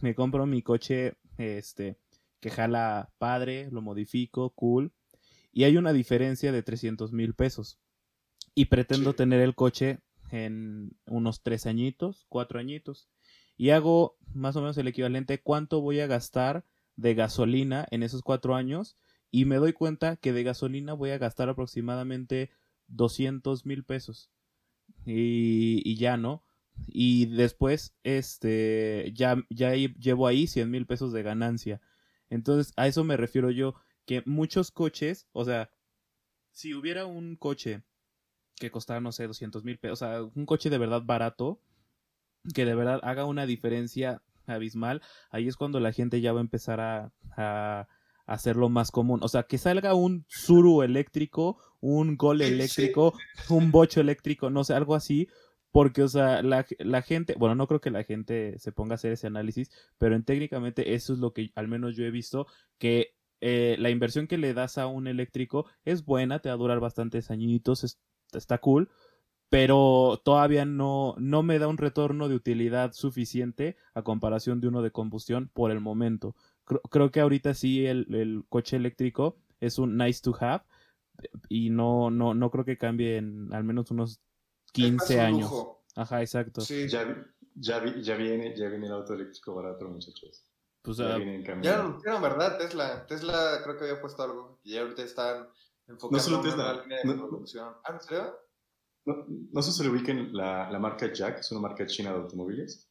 [0.00, 1.98] me compro mi coche, este,
[2.40, 4.92] que jala padre, lo modifico, cool,
[5.52, 7.78] y hay una diferencia de 300 mil pesos.
[8.54, 13.08] Y pretendo tener el coche en unos tres añitos, cuatro añitos.
[13.56, 16.64] Y hago más o menos el equivalente cuánto voy a gastar
[16.96, 18.96] de gasolina en esos cuatro años.
[19.30, 22.50] Y me doy cuenta que de gasolina voy a gastar aproximadamente
[22.88, 24.30] 200 mil pesos
[25.06, 26.44] y, ya, ¿no?
[26.88, 31.80] Y después, este, ya, ya llevo ahí 100 mil pesos de ganancia.
[32.28, 33.74] Entonces, a eso me refiero yo,
[34.06, 35.70] que muchos coches, o sea,
[36.50, 37.82] si hubiera un coche
[38.56, 41.60] que costara, no sé, 200 mil pesos, o sea, un coche de verdad barato,
[42.54, 46.42] que de verdad haga una diferencia abismal, ahí es cuando la gente ya va a
[46.42, 47.88] empezar a
[48.30, 49.20] hacerlo más común.
[49.22, 53.12] O sea, que salga un Suru eléctrico, un Gol eléctrico,
[53.48, 55.28] un Bocho eléctrico, no sé, algo así.
[55.72, 58.96] Porque, o sea, la, la, gente, bueno, no creo que la gente se ponga a
[58.96, 62.46] hacer ese análisis, pero en, técnicamente eso es lo que al menos yo he visto,
[62.78, 66.58] que eh, la inversión que le das a un eléctrico es buena, te va a
[66.58, 67.98] durar bastantes añitos,
[68.32, 68.90] está cool,
[69.48, 74.82] pero todavía no, no me da un retorno de utilidad suficiente a comparación de uno
[74.82, 76.34] de combustión por el momento
[76.90, 80.64] creo que ahorita sí el, coche eléctrico es un nice to have
[81.48, 84.20] y no, no, no creo que cambie en al menos unos
[84.72, 85.52] 15 años.
[85.96, 86.60] Ajá, exacto.
[86.60, 86.88] Sí.
[86.88, 90.46] Ya, ya, ya, viene, ya viene el auto eléctrico barato, muchachos.
[90.82, 92.56] Pues, ya, uh, ya no, ¿verdad?
[92.56, 93.06] Tesla.
[93.06, 94.60] Tesla creo que había puesto algo.
[94.62, 95.48] Y ahorita están
[95.86, 96.70] enfocando no solo Tesla.
[96.70, 97.74] en una línea de producción.
[97.84, 98.32] ¿Ah, en?
[99.04, 102.10] No, no sé si se le ubiquen la, la marca Jack, es una marca china
[102.10, 102.89] de automóviles.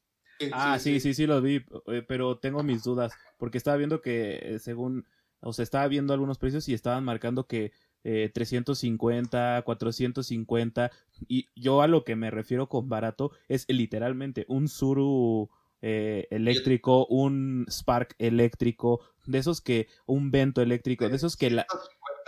[0.51, 4.39] Ah, sí, sí, sí, lo vi, eh, pero tengo mis dudas, porque estaba viendo que
[4.41, 5.05] eh, según,
[5.41, 7.71] o sea, estaba viendo algunos precios y estaban marcando que
[8.03, 10.91] eh, 350, 450,
[11.27, 15.49] y yo a lo que me refiero con barato es literalmente un Suru
[15.81, 21.65] eh, eléctrico, un Spark eléctrico, de esos que, un Vento eléctrico, de esos que la...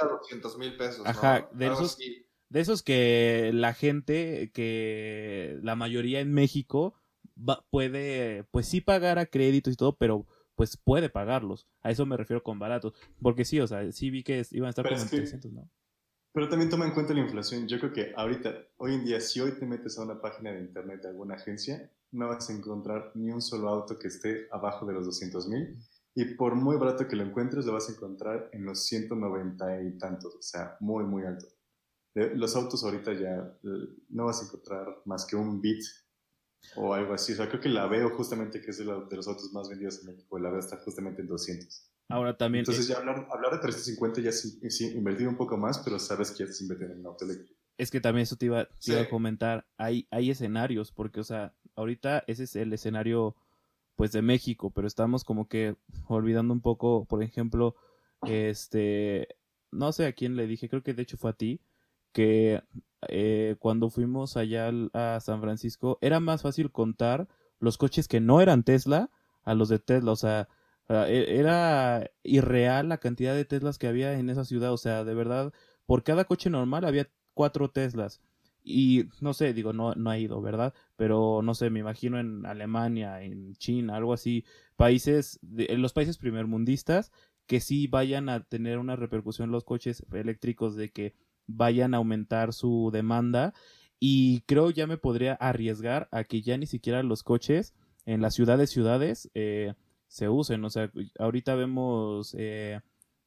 [0.02, 1.06] 200 mil pesos.
[1.06, 1.98] Ajá, de esos
[2.50, 6.96] de esos que la gente, que la mayoría en México
[7.70, 10.26] puede, pues sí pagar a créditos y todo, pero
[10.56, 11.68] pues puede pagarlos.
[11.82, 12.94] A eso me refiero con baratos.
[13.22, 15.70] Porque sí, o sea, sí vi que iban a estar como en 300, ¿no?
[16.34, 17.68] Pero también toma en cuenta la inflación.
[17.68, 20.62] Yo creo que ahorita, hoy en día, si hoy te metes a una página de
[20.62, 24.86] internet de alguna agencia, no vas a encontrar ni un solo auto que esté abajo
[24.86, 25.78] de los 200 mil.
[26.14, 29.98] Y por muy barato que lo encuentres, lo vas a encontrar en los 190 y
[29.98, 30.36] tantos.
[30.36, 31.48] O sea, muy, muy alto
[32.14, 35.84] los autos ahorita ya eh, no vas a encontrar más que un bit
[36.76, 37.34] o algo así.
[37.34, 40.14] O sea, creo que la veo justamente que es de, los autos más vendidos en
[40.14, 40.40] México.
[40.40, 41.92] La veo está justamente en 200.
[42.10, 42.62] Ahora también.
[42.62, 46.32] Entonces, ya hablar, hablar de 350 ya sí, sí invertir un poco más, pero sabes
[46.32, 47.60] que ya estás invertido en un auto eléctrico.
[47.78, 49.66] Es que también eso te iba, a comentar.
[49.78, 53.36] Hay, hay escenarios, porque, o sea, ahorita ese es el escenario,
[53.96, 55.76] pues, de México, pero estamos como que
[56.08, 57.76] olvidando un poco, por ejemplo,
[58.28, 59.28] este.
[59.74, 61.62] No sé a quién le dije, creo que de hecho fue a ti
[62.12, 62.64] que
[63.08, 67.28] eh, cuando fuimos allá a San Francisco era más fácil contar
[67.60, 69.10] los coches que no eran Tesla
[69.44, 70.48] a los de Tesla, o sea,
[70.90, 75.14] e, era irreal la cantidad de Teslas que había en esa ciudad, o sea, de
[75.14, 75.54] verdad,
[75.86, 78.22] por cada coche normal había cuatro Teslas.
[78.64, 80.74] Y no sé, digo, no, no ha ido, ¿verdad?
[80.96, 84.46] Pero no sé, me imagino en Alemania, en China, algo así,
[84.76, 87.12] países, los países primermundistas,
[87.48, 91.16] que sí vayan a tener una repercusión los coches eléctricos de que
[91.48, 93.54] vayan a aumentar su demanda.
[94.00, 97.74] Y creo ya me podría arriesgar a que ya ni siquiera los coches
[98.06, 99.74] en las ciudades ciudades eh,
[100.08, 100.66] se usen.
[100.66, 102.80] O sea ahorita vemos eh,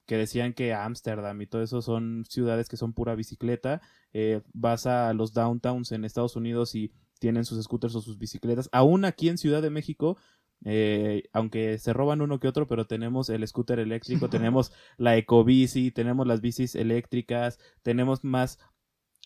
[0.06, 3.80] que decían que Ámsterdam y todo eso son ciudades que son pura bicicleta.
[4.12, 8.68] Eh, vas a los downtowns en Estados Unidos y tienen sus scooters o sus bicicletas.
[8.72, 10.18] Aún aquí en Ciudad de México
[10.64, 15.90] eh, aunque se roban uno que otro, pero tenemos el scooter eléctrico, tenemos la ecobici,
[15.90, 18.58] tenemos las bicis eléctricas, tenemos más,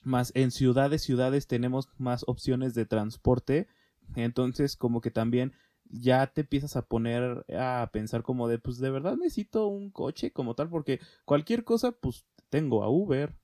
[0.02, 3.68] más en ciudades, ciudades tenemos más opciones de transporte,
[4.16, 5.52] entonces como que también
[5.84, 10.32] ya te empiezas a poner a pensar como de, pues de verdad necesito un coche
[10.32, 13.34] como tal, porque cualquier cosa, pues tengo a Uber,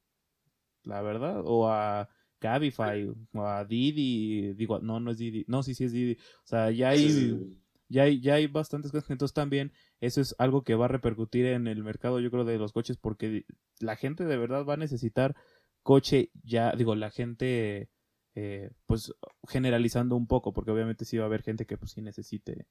[0.83, 2.09] la verdad, o a
[2.41, 6.47] Cabify, o a Didi, digo, no, no es Didi, no, sí, sí es Didi, o
[6.47, 7.63] sea, ya hay
[7.95, 9.09] ya hay, ya hay bastantes cosas.
[9.11, 12.59] Entonces también eso es algo que va a repercutir en el mercado, yo creo, de
[12.59, 13.47] los coches, porque
[13.79, 15.37] la gente de verdad va a necesitar
[15.85, 17.89] coche ya, digo, la gente,
[18.35, 19.15] eh, pues
[19.47, 22.67] generalizando un poco, porque obviamente sí va a haber gente que pues sí necesite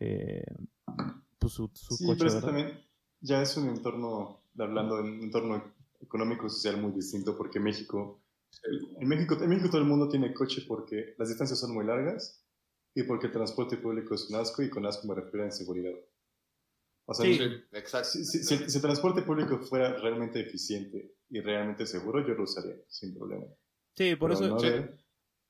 [0.00, 0.44] eh,
[1.38, 2.26] pues, su, sí, coche.
[2.26, 2.80] Pero también
[3.20, 8.20] ya es un entorno, hablando de un entorno económico y social muy distinto, porque México,
[9.00, 12.43] en México, en México todo el mundo tiene coche porque las distancias son muy largas
[12.94, 15.94] y porque el transporte público es un asco y con asco me refiero a inseguridad.
[17.06, 17.38] O sea, sí,
[17.72, 18.08] exacto.
[18.08, 23.44] Si, el transporte público fuera realmente eficiente y realmente seguro, yo lo usaría sin problema.
[23.96, 24.56] Sí, por eso,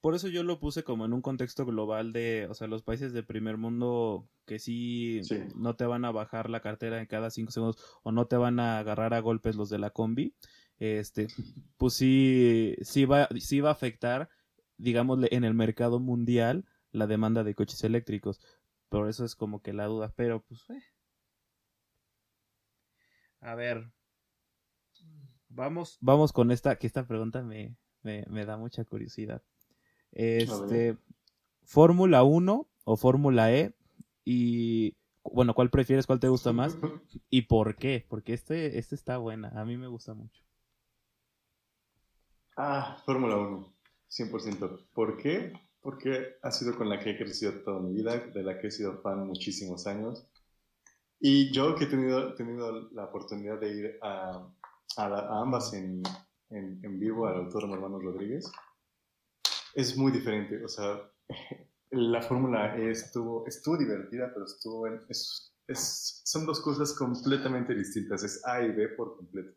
[0.00, 3.12] por eso yo lo puse como en un contexto global de, o sea, los países
[3.12, 5.20] de primer mundo que sí,
[5.54, 8.58] no te van a bajar la cartera en cada cinco segundos o no te van
[8.58, 10.34] a agarrar a golpes los de la combi,
[10.78, 11.28] este,
[11.76, 14.28] pues sí, sí va, sí va a afectar,
[14.76, 18.40] digámosle, en el mercado mundial la demanda de coches eléctricos.
[18.88, 20.70] Por eso es como que la duda, pero pues...
[20.70, 20.82] Eh.
[23.40, 23.90] A ver.
[25.48, 29.42] Vamos, vamos con esta, que esta pregunta me, me, da mucha curiosidad.
[30.12, 30.96] Este,
[31.64, 33.74] ¿Fórmula 1 o Fórmula E?
[34.24, 36.06] Y bueno, ¿cuál prefieres?
[36.06, 36.78] ¿Cuál te gusta más?
[37.30, 38.06] ¿Y por qué?
[38.08, 39.48] Porque este, este está buena.
[39.60, 40.42] A mí me gusta mucho.
[42.56, 43.74] Ah, Fórmula 1.
[44.08, 44.86] 100%.
[44.92, 45.52] ¿Por qué?
[45.84, 48.70] Porque ha sido con la que he crecido toda mi vida, de la que he
[48.70, 50.26] sido fan muchísimos años.
[51.20, 54.48] Y yo que he tenido, tenido la oportunidad de ir a,
[54.96, 56.02] a, ambas en,
[56.48, 58.50] en, en, vivo, al autódromo Hermanos Rodríguez,
[59.74, 60.64] es muy diferente.
[60.64, 61.02] O sea,
[61.90, 68.42] la fórmula estuvo, estuvo divertida, pero estuvo es, es, son dos cosas completamente distintas, es
[68.46, 69.52] A y B por completo.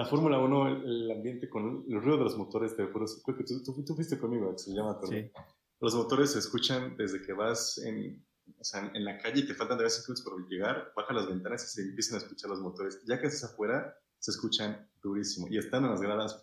[0.00, 3.84] La Fórmula 1, el, ambiente con el ruido de los motores, te creo que tú,
[3.84, 5.30] tú, fuiste conmigo, se llama sí.
[5.78, 8.24] Los motores se escuchan desde que vas en,
[8.58, 11.28] o sea, en la calle y te faltan de vez en por llegar, baja las
[11.28, 13.02] ventanas y se empiezan a escuchar los motores.
[13.04, 15.48] Ya que estás afuera, se escuchan durísimo.
[15.50, 16.42] Y están en las gradas,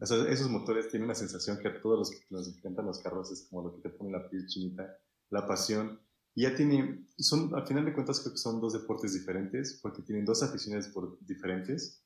[0.00, 3.48] esos motores tienen una sensación que a todos los que nos encantan los carros es
[3.50, 4.96] como lo que te pone la piel chinita,
[5.28, 6.00] la pasión.
[6.34, 10.00] Y ya tiene, son, al final de cuentas creo que son dos deportes diferentes, porque
[10.00, 12.02] tienen dos aficiones por, diferentes.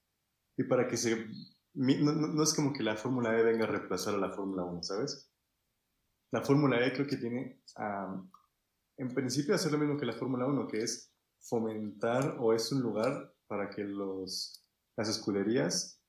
[0.57, 1.27] Y para que se...
[1.75, 4.83] No, no, es como que la Fórmula E venga a reemplazar a la Fórmula 1,
[4.83, 5.31] ¿sabes?
[6.31, 7.63] La Fórmula E creo que tiene,
[8.97, 12.81] en principio, hacer lo mismo que la Fórmula 1, que es fomentar o es un
[12.81, 14.65] lugar para que los,
[14.97, 16.01] las escuderías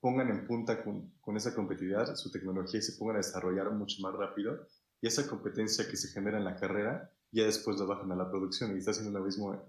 [0.00, 4.02] pongan en punta con, con, esa competitividad su tecnología y se pongan a desarrollar mucho
[4.02, 4.66] más rápido.
[5.00, 8.28] Y esa competencia que se genera en la carrera, ya después lo bajan a la
[8.30, 8.74] producción.
[8.74, 9.64] Y está haciendo lo mismo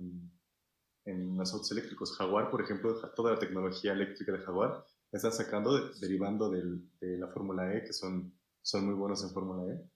[1.05, 2.15] en los autos eléctricos.
[2.17, 7.17] Jaguar, por ejemplo, toda la tecnología eléctrica de Jaguar la están sacando derivando del, de
[7.17, 9.89] la Fórmula E, que son, son muy buenos en Fórmula E.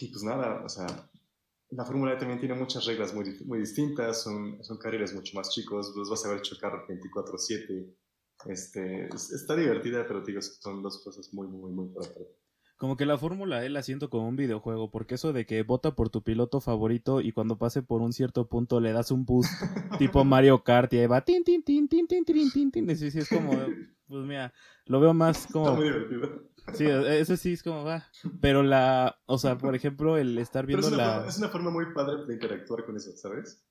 [0.00, 0.86] Y pues nada, o sea,
[1.70, 5.50] la Fórmula E también tiene muchas reglas muy, muy distintas, son, son carriles mucho más
[5.50, 7.94] chicos, los vas a ver chocar 24-7.
[8.46, 12.04] Este, está divertida, pero digo, son dos cosas muy, muy, muy por
[12.76, 15.94] Como que la Fórmula E la siento como un videojuego, porque eso de que vota
[15.94, 19.50] por tu piloto favorito y cuando pase por un cierto punto le das un boost
[19.98, 23.28] tipo Mario Kart y ahí va tin tin tin tin tin tin tin tin, es
[23.28, 23.52] como,
[24.08, 24.52] pues mira,
[24.86, 25.66] lo veo más como...
[25.66, 26.54] Está muy divertido.
[26.72, 28.06] Sí, eso sí es como va.
[28.40, 31.16] Pero la, o sea, por ejemplo, el estar viendo es la.
[31.16, 33.62] Forma, es una forma muy padre de interactuar con eso, ¿sabes?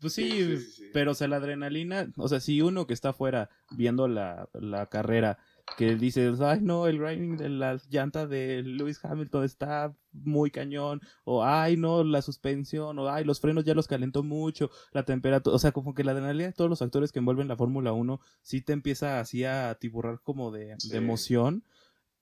[0.00, 0.58] Pues sí,
[0.92, 4.86] pero o sea, la adrenalina, o sea, si uno que está afuera viendo la, la
[4.86, 5.38] carrera,
[5.76, 11.00] que dices, ay no, el grinding de la llanta de Lewis Hamilton está muy cañón,
[11.24, 15.54] o ay no, la suspensión, o ay, los frenos ya los calentó mucho, la temperatura,
[15.54, 18.20] o sea, como que la adrenalina de todos los actores que envuelven la Fórmula 1
[18.42, 21.64] sí te empieza así a tiburrar como de, de emoción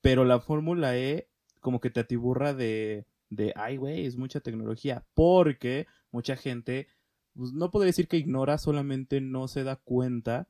[0.04, 1.30] pero la Fórmula E
[1.60, 6.88] como que te atiburra de, de ay, güey, es mucha tecnología, porque mucha gente,
[7.34, 10.46] pues no podría decir que ignora, solamente no se da cuenta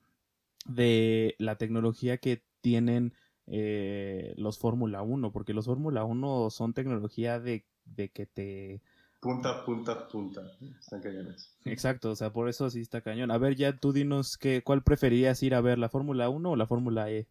[0.67, 3.13] de la tecnología que tienen
[3.47, 8.81] eh, los Fórmula 1, porque los Fórmula 1 son tecnología de, de que te...
[9.21, 10.41] Punta, punta, punta.
[10.81, 11.55] Están cañones.
[11.67, 13.31] Exacto, o sea, por eso sí está cañón.
[13.31, 16.57] A ver, ya tú dinos que, cuál preferías ir a ver, la Fórmula 1 o
[16.57, 17.29] la Fórmula E.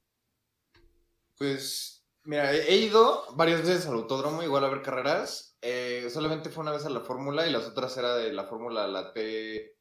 [1.37, 5.57] Pues Mira, he ido varias veces al autódromo, igual a ver carreras.
[5.61, 8.87] Eh, solamente fue una vez a la Fórmula y las otras era de la Fórmula,
[8.87, 9.77] la T.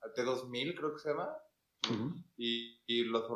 [0.00, 1.28] La T2000, creo que se llama.
[2.36, 3.26] y, y los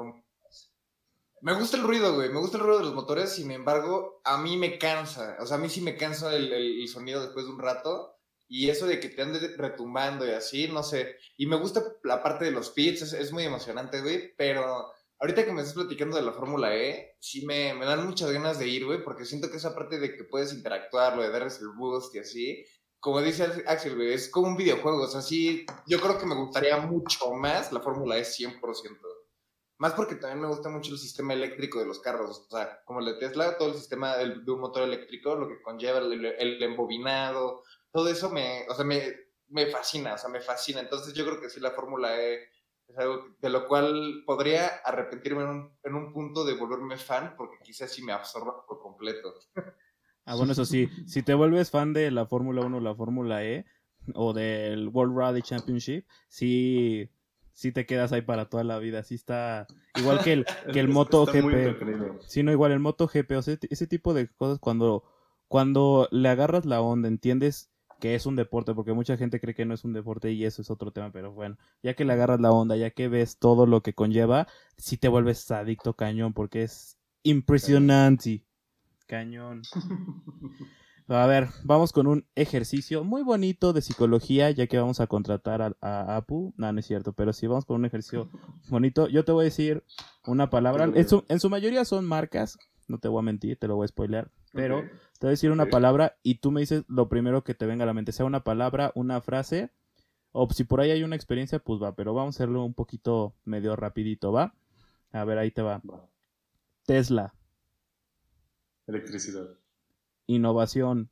[1.44, 2.30] Me gusta el ruido, güey.
[2.30, 3.34] Me gusta el ruido de los motores.
[3.34, 5.36] Sin embargo, a mí me cansa.
[5.40, 8.16] O sea, a mí sí me cansa el, sonido después de un rato.
[8.48, 11.16] Y eso de que te ande retumbando y así, no sé.
[11.36, 14.34] Y me gusta la parte de los pits, es, muy emocionante, güey.
[14.36, 14.90] Pero
[15.20, 18.58] Ahorita que me estás platicando de la Fórmula E, sí me, me, dan muchas ganas
[18.58, 21.60] de ir, güey, porque siento que esa parte de que puedes interactuar, lo de darles
[21.60, 22.64] el boost y así,
[22.98, 26.34] como dice Axel, güey, es como un videojuego, o sea, sí, yo creo que me
[26.34, 28.60] gustaría mucho más la Fórmula E 100%.
[29.78, 33.00] Más porque también me gusta mucho el sistema eléctrico de los carros, o sea, como
[33.00, 37.62] el de Tesla, todo el sistema de un motor eléctrico, lo que conlleva el, embobinado,
[37.90, 39.02] todo eso me, o sea, me,
[39.48, 40.80] me fascina, o sea, me fascina.
[40.80, 42.48] Entonces yo creo que sí, la Fórmula E
[42.86, 47.34] es algo de lo cual podría arrepentirme en un, en un punto de volverme fan,
[47.36, 49.34] porque quizás sí me absorba por completo.
[50.26, 53.44] Ah, bueno, eso sí, si te vuelves fan de la Fórmula 1 o la Fórmula
[53.44, 53.66] E,
[54.14, 57.10] o del World Rally Championship, sí,
[57.54, 59.02] sí te quedas ahí para toda la vida.
[59.02, 59.66] Sí está
[59.98, 62.20] igual que el, que el Moto GP.
[62.26, 63.32] Sí, no, igual el Moto GP.
[63.32, 65.04] O sea, ese tipo de cosas cuando,
[65.48, 69.64] cuando le agarras la onda, entiendes que es un deporte, porque mucha gente cree que
[69.64, 72.40] no es un deporte y eso es otro tema, pero bueno, ya que le agarras
[72.40, 74.46] la onda, ya que ves todo lo que conlleva,
[74.76, 78.44] sí te vuelves adicto cañón, porque es impresionante.
[79.06, 79.62] Cañón.
[81.06, 85.76] A ver, vamos con un ejercicio muy bonito de psicología, ya que vamos a contratar
[85.80, 86.54] a, Apu.
[86.56, 88.30] No, no es cierto, pero sí vamos con un ejercicio
[88.70, 89.08] bonito.
[89.08, 89.84] Yo te voy a decir
[90.26, 90.84] una palabra.
[90.84, 93.84] En su, en su mayoría son marcas, no te voy a mentir, te lo voy
[93.84, 94.30] a spoilear.
[94.54, 94.80] Pero
[95.18, 97.82] te voy a decir una palabra y tú me dices lo primero que te venga
[97.82, 99.72] a la mente, sea una palabra, una frase,
[100.32, 103.34] o si por ahí hay una experiencia, pues va, pero vamos a hacerlo un poquito
[103.44, 104.54] medio rapidito, ¿va?
[105.12, 105.82] A ver, ahí te va.
[106.86, 107.34] Tesla.
[108.86, 109.48] Electricidad.
[110.26, 111.10] Innovación.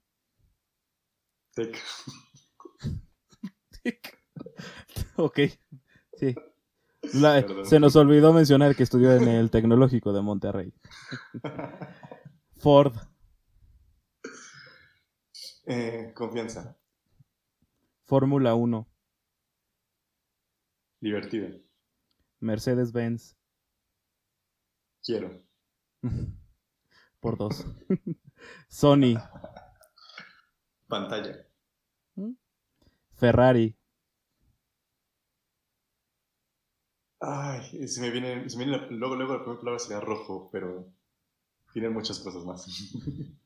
[1.54, 1.76] Tech.
[5.16, 5.40] ok,
[6.14, 6.34] sí.
[7.64, 10.72] se nos olvidó mencionar que estudió en el Tecnológico de Monterrey.
[12.56, 12.94] Ford.
[15.66, 16.76] Eh, confianza.
[18.04, 18.88] Fórmula 1.
[21.00, 21.48] Divertido.
[22.40, 23.36] Mercedes-Benz.
[25.02, 25.42] Quiero.
[27.20, 27.66] Por dos.
[28.68, 29.14] Sony.
[30.88, 31.46] Pantalla.
[33.14, 33.74] Ferrari.
[37.20, 40.48] Ay, se me viene, se me viene la- luego, luego la primera palabra sería rojo,
[40.52, 40.86] pero
[41.72, 42.66] tiene muchas cosas más.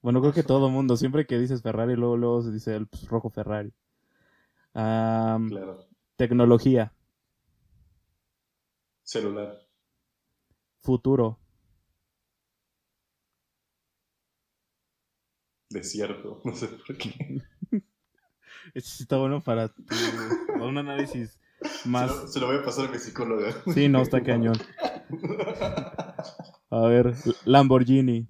[0.00, 3.06] Bueno, creo que todo mundo, siempre que dices Ferrari, luego, luego se dice el pues,
[3.08, 3.72] rojo Ferrari.
[5.48, 5.88] Claro.
[6.16, 6.92] Tecnología.
[9.02, 9.58] Celular.
[10.80, 11.38] Futuro.
[15.70, 16.40] Desierto.
[16.44, 17.42] No sé por qué.
[18.80, 19.84] Sí está bueno para, tu-
[20.46, 21.38] para un análisis
[21.86, 22.10] más...
[22.10, 23.52] Se, lo, se lo voy a pasar a mi psicóloga.
[23.72, 24.56] Sí, no, está cañón.
[26.70, 27.14] A ver,
[27.44, 28.26] Lamborghini.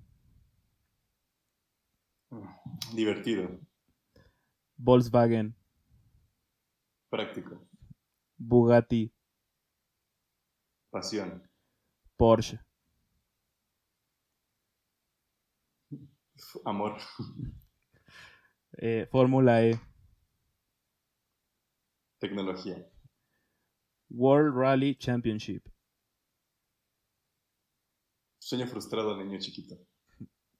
[2.94, 3.48] Divertido.
[4.76, 5.54] Volkswagen.
[7.10, 7.60] Práctico.
[8.38, 9.12] Bugatti.
[10.90, 11.42] Pasión.
[12.16, 12.60] Porsche.
[16.64, 16.96] Amor.
[18.72, 19.78] eh, Fórmula E.
[22.18, 22.88] Tecnología.
[24.10, 25.68] World Rally Championship.
[28.38, 29.76] Sueño frustrado al niño chiquito.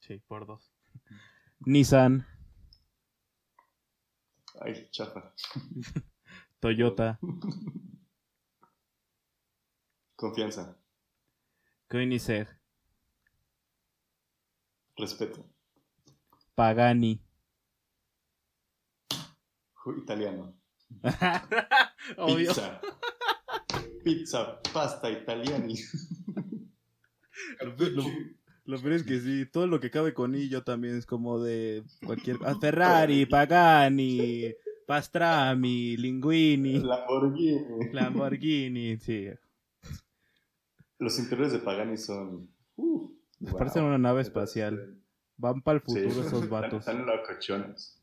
[0.01, 0.71] Sí, por dos.
[1.67, 2.27] Nissan.
[4.61, 5.33] Ay, chafa.
[6.61, 7.19] Toyota.
[10.17, 10.77] Confianza.
[11.89, 12.49] Koenigsegg.
[14.97, 15.45] Respeto.
[16.59, 17.23] Pagani.
[20.03, 20.55] Italiano.
[22.19, 22.49] Obvio.
[22.49, 22.81] Pizza.
[24.03, 25.77] Pizza, pasta, italiani.
[27.61, 28.11] Lo, lo-
[28.65, 31.39] lo peor es que sí, todo lo que cabe con I yo también es como
[31.41, 32.39] de cualquier...
[32.45, 34.53] ah, Ferrari, Pagani,
[34.87, 37.93] Pastrami, Linguini, Lamborghini.
[37.93, 39.29] Lamborghini, sí.
[40.99, 42.51] Los interiores de Pagani son.
[42.77, 43.11] Uh,
[43.57, 44.99] Parecen una nave espacial.
[45.39, 46.21] Van para el futuro Sí.
[46.21, 46.81] esos vatos.
[46.81, 47.95] Están locochones.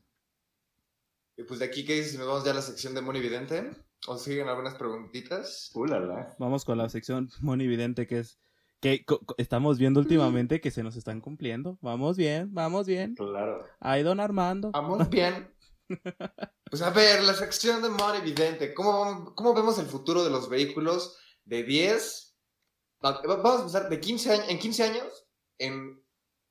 [1.36, 3.18] Y pues de aquí, ¿qué dices si nos vamos ya a la sección de Mono
[3.18, 3.70] Evidente?
[4.08, 5.70] ¿O siguen algunas preguntitas?
[5.74, 6.36] Uh, la, la.
[6.38, 8.38] Vamos con la sección monividente que es...
[8.80, 9.04] Que
[9.38, 11.78] estamos viendo últimamente que se nos están cumpliendo.
[11.80, 13.14] Vamos bien, vamos bien.
[13.14, 13.64] Claro.
[13.80, 14.70] Ay, don Armando.
[14.72, 15.52] Vamos bien.
[16.68, 18.74] Pues a ver, la sección de Mono Evidente.
[18.74, 22.36] ¿Cómo, ¿Cómo vemos el futuro de los vehículos de 10?
[23.04, 24.46] va- Vamos a empezar de 15 años.
[24.48, 25.26] ¿En 15 años?
[25.58, 26.02] En...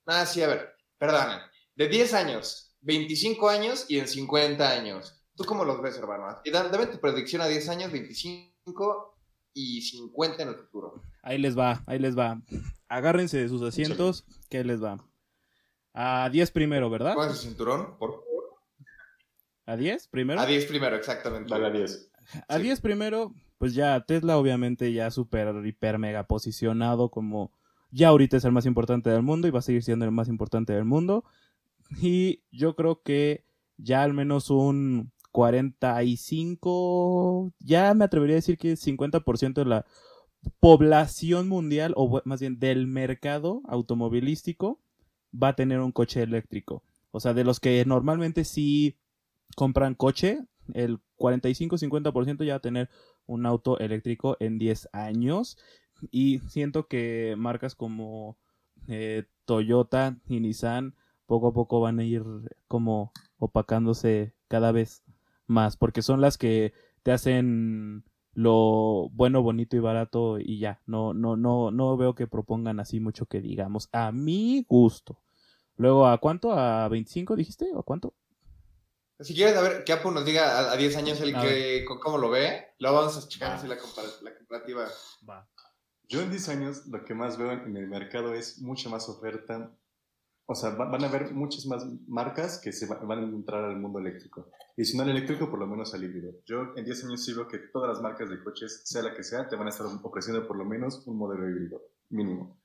[0.05, 0.73] Ah, sí, a ver.
[0.97, 1.39] Perdonen.
[1.75, 5.21] De 10 años, 25 años y en 50 años.
[5.35, 6.25] ¿Tú cómo los ves, hermano?
[6.45, 9.17] Dame tu predicción a 10 años, 25
[9.53, 11.01] y 50 en el futuro.
[11.21, 12.41] Ahí les va, ahí les va.
[12.87, 15.03] Agárrense de sus asientos, que ahí les va.
[15.93, 17.13] A 10 primero, ¿verdad?
[17.13, 18.23] Pónganse su cinturón, por
[19.65, 20.39] ¿A 10 primero?
[20.39, 21.49] A 10 primero, exactamente.
[21.49, 22.11] Dale a 10.
[22.47, 22.63] A sí.
[22.63, 27.51] 10 primero, pues ya Tesla obviamente ya súper, hiper, mega posicionado como
[27.95, 30.27] ya ahorita es el más importante del mundo y va a seguir siendo el más
[30.27, 31.23] importante del mundo.
[32.01, 33.45] Y yo creo que
[33.77, 39.85] ya al menos un 45, ya me atrevería a decir que 50% de la
[40.59, 44.81] población mundial, o más bien del mercado automovilístico,
[45.33, 46.83] va a tener un coche eléctrico.
[47.11, 48.97] O sea, de los que normalmente sí
[49.55, 50.39] compran coche,
[50.73, 52.89] el 45-50% ya va a tener
[53.25, 55.57] un auto eléctrico en 10 años.
[56.11, 58.37] Y siento que marcas como
[58.87, 62.23] eh, Toyota y Nissan poco a poco van a ir
[62.67, 65.03] como opacándose cada vez
[65.47, 66.73] más, porque son las que
[67.03, 70.81] te hacen lo bueno, bonito y barato y ya.
[70.85, 73.89] No, no, no, no veo que propongan así mucho que digamos.
[73.91, 75.21] A mi gusto.
[75.77, 76.51] Luego, ¿a cuánto?
[76.53, 77.69] ¿A 25 dijiste?
[77.73, 78.13] ¿O a cuánto?
[79.19, 81.85] Si quieres, a ver, que Apu nos diga a, a 10 años el A que,
[81.87, 84.87] co- cómo lo ve, luego vamos a checar así la, compara- la comparativa.
[85.27, 85.47] Va.
[86.07, 89.75] Yo en 10 años lo que más veo en el mercado es mucha más oferta.
[90.47, 93.63] O sea, va- van a haber muchas más marcas que se va- van a entrar
[93.63, 94.49] al mundo eléctrico.
[94.77, 96.33] Y si no al eléctrico, por lo menos al híbrido.
[96.45, 99.23] Yo en 10 años sí veo que todas las marcas de coches, sea la que
[99.23, 102.59] sea, te van a estar ofreciendo por lo menos un modelo híbrido mínimo.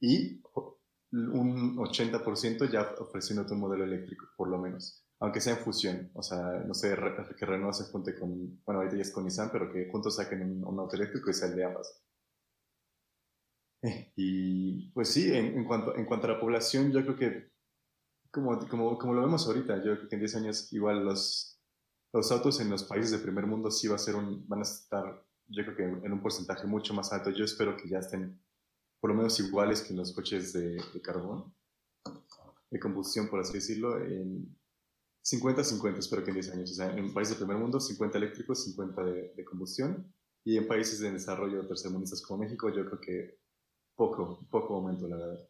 [0.00, 0.40] Y
[1.12, 5.04] un 80% ya ofreciéndote un modelo eléctrico, por lo menos.
[5.20, 6.10] Aunque sea en fusión.
[6.14, 6.94] O sea, no sé,
[7.38, 10.42] que Renault se junte con, bueno, ahorita ya es con Nissan, pero que juntos saquen
[10.42, 12.00] un, un auto eléctrico y sea el de ambas.
[14.16, 17.50] Y pues sí, en, en cuanto, en cuanto a la población, yo creo que,
[18.30, 21.60] como, como, como lo vemos ahorita, yo creo que en 10 años igual los,
[22.12, 24.62] los autos en los países de primer mundo sí va a ser un, van a
[24.62, 27.30] estar, yo creo que en, en un porcentaje mucho más alto.
[27.30, 28.40] Yo espero que ya estén
[29.00, 31.54] por lo menos iguales que en los coches de, de carbón,
[32.70, 34.56] de combustión, por así decirlo, en
[35.24, 36.70] 50-50, espero que en 10 años.
[36.72, 40.12] O sea, en países del primer mundo, 50 eléctricos, 50 de, combustión.
[40.44, 43.38] Y en países de desarrollo tercermundistas como México, yo creo que
[43.94, 45.48] poco, poco aumento, la verdad.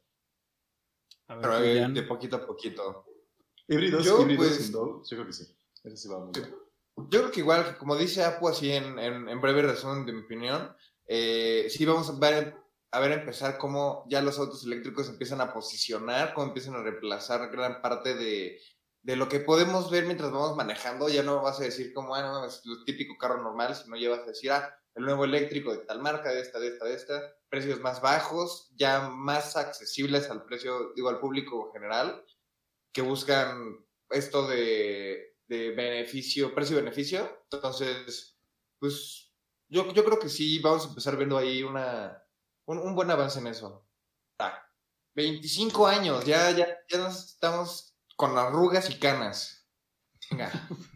[1.27, 3.05] Pero de poquito a poquito.
[3.67, 5.57] Híbridos, yo, híbridos pues, yo creo que sí.
[5.83, 9.63] Eso sí va a Yo creo que igual, como dice Apu, así en, en, breve
[9.63, 10.75] resumen de mi opinión,
[11.07, 12.57] eh, sí vamos a ver,
[12.91, 17.51] a ver empezar cómo ya los autos eléctricos empiezan a posicionar, cómo empiezan a reemplazar
[17.51, 18.61] gran parte de,
[19.05, 22.23] de lo que podemos ver mientras vamos manejando, ya no vas a decir como, ah,
[22.23, 25.73] no, es el típico carro normal, sino ya vas a decir, ah, el nuevo eléctrico
[25.73, 30.29] de tal marca, de esta, de esta, de esta, precios más bajos, ya más accesibles
[30.29, 32.25] al precio, digo, al público general,
[32.93, 33.79] que buscan
[34.11, 37.45] esto de, de beneficio, precio-beneficio.
[37.53, 38.37] Entonces,
[38.81, 39.33] pues
[39.69, 42.25] yo, yo creo que sí, vamos a empezar viendo ahí una,
[42.67, 43.87] un, buen avance en eso.
[44.41, 44.61] Ah,
[45.15, 49.69] 25 años, ya, ya, ya nos estamos con arrugas y canas.
[50.29, 50.51] Venga.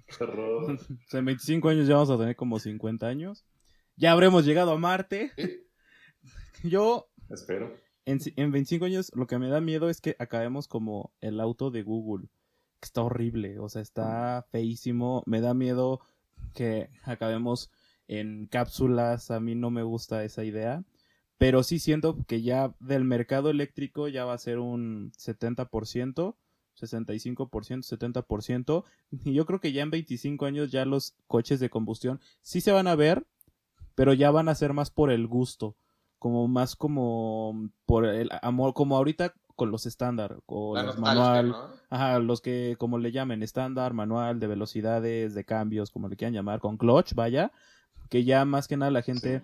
[1.12, 3.44] en 25 años ya vamos a tener como 50 años.
[3.94, 5.32] Ya habremos llegado a Marte.
[6.62, 7.08] Yo.
[7.28, 7.74] Espero.
[8.04, 11.70] En, en 25 años lo que me da miedo es que acabemos como el auto
[11.70, 12.28] de Google.
[12.80, 13.58] Que está horrible.
[13.58, 15.22] O sea, está feísimo.
[15.26, 16.00] Me da miedo
[16.54, 17.70] que acabemos
[18.06, 19.30] en cápsulas.
[19.30, 20.84] A mí no me gusta esa idea.
[21.38, 26.34] Pero sí siento que ya del mercado eléctrico ya va a ser un 70%.
[26.80, 28.84] 65%, 70%.
[29.24, 32.72] Y yo creo que ya en 25 años ya los coches de combustión sí se
[32.72, 33.26] van a ver,
[33.94, 35.76] pero ya van a ser más por el gusto,
[36.18, 41.54] como más como por el amor, como ahorita con los estándar, o los manual,
[41.90, 46.34] ajá, los que como le llamen, estándar, manual, de velocidades, de cambios, como le quieran
[46.34, 47.50] llamar, con clutch, vaya,
[48.08, 49.42] que ya más que nada la gente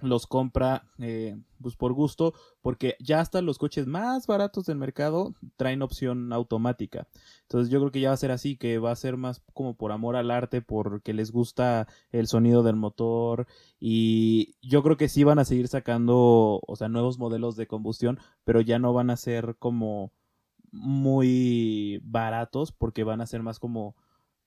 [0.00, 5.34] los compra eh, pues por gusto porque ya hasta los coches más baratos del mercado
[5.56, 7.08] traen opción automática.
[7.42, 9.74] Entonces yo creo que ya va a ser así que va a ser más como
[9.74, 13.46] por amor al arte porque les gusta el sonido del motor
[13.80, 18.18] y yo creo que sí van a seguir sacando o sea nuevos modelos de combustión
[18.44, 20.12] pero ya no van a ser como
[20.72, 23.96] muy baratos porque van a ser más como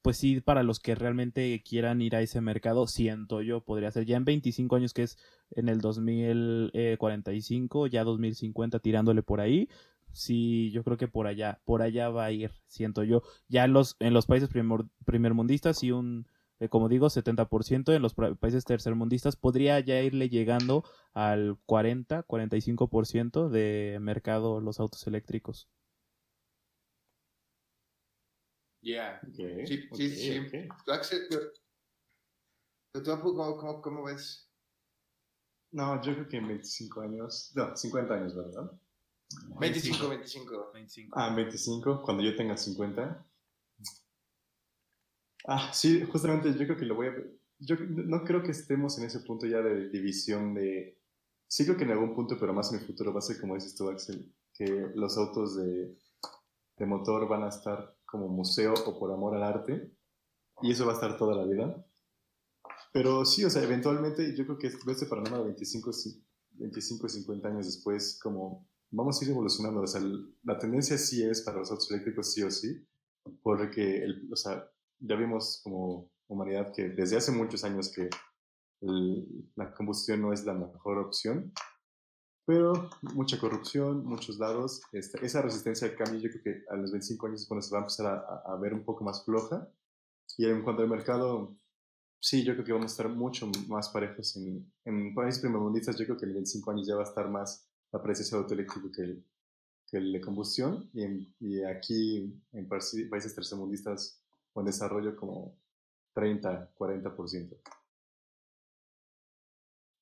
[0.01, 4.05] pues sí, para los que realmente quieran ir a ese mercado, siento yo, podría ser
[4.05, 5.17] ya en 25 años, que es
[5.51, 9.69] en el 2045, ya 2050, tirándole por ahí.
[10.11, 13.21] Sí, yo creo que por allá, por allá va a ir, siento yo.
[13.47, 16.27] Ya en los, en los países primer, primermundistas, sí, un,
[16.59, 20.83] eh, como digo, 70%, en los países tercermundistas podría ya irle llegando
[21.13, 25.67] al 40, 45% de mercado los autos eléctricos.
[28.81, 29.19] Ya.
[29.33, 30.67] Sí, sí, sí.
[32.93, 33.03] ¿Tú,
[33.81, 34.49] cómo, ves?
[35.71, 38.71] No, yo creo que en 25 años, no, 50 años, ¿verdad?
[39.59, 40.71] 25, 25.
[40.73, 41.19] 25.
[41.19, 43.25] Ah, 25, cuando yo tenga 50.
[45.45, 47.15] Ah, sí, justamente yo creo que lo voy a...
[47.59, 50.97] Yo no creo que estemos en ese punto ya de división de...
[51.47, 53.55] Sí creo que en algún punto, pero más en el futuro va a ser como
[53.55, 54.65] dices tú, Axel, que
[54.95, 55.95] los autos de,
[56.77, 59.91] de motor van a estar como museo o por amor al arte,
[60.61, 61.85] y eso va a estar toda la vida.
[62.91, 65.91] Pero sí, o sea, eventualmente yo creo que este panorama de 25,
[66.51, 70.01] 25 y 50 años después, como vamos a ir evolucionando, o sea,
[70.43, 72.85] la tendencia sí es para los autos eléctricos sí o sí,
[73.43, 74.67] porque, el, o sea,
[74.99, 78.09] ya vimos como humanidad que desde hace muchos años que
[79.55, 81.51] la combustión no es la mejor opción
[82.49, 84.81] pero mucha corrupción, muchos lados.
[84.91, 87.71] Este, esa resistencia al cambio yo creo que a los 25 años es cuando se
[87.71, 89.69] va a empezar a, ver un poco más floja.
[90.35, 91.55] Y en cuanto al mercado,
[92.19, 94.35] sí, yo creo que vamos a estar mucho más parejos.
[94.35, 97.69] En, en países primermundistas yo creo que en 25 años ya va a estar más
[97.91, 99.23] la presencia de autoeléctrico que el,
[99.85, 100.89] que el de combustión.
[100.91, 104.23] Y, y aquí en países tercermundistas
[104.53, 105.55] con desarrollo como
[106.15, 107.78] 30, 40%.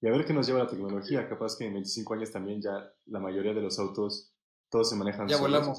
[0.01, 1.27] Y a ver qué nos lleva la tecnología.
[1.27, 4.33] Capaz que en 25 años también ya la mayoría de los autos,
[4.69, 5.77] todos se manejan Ya volamos.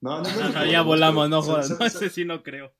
[0.00, 1.78] No, no, no, ya volamos, no jodas.
[1.78, 2.72] No sé si no creo.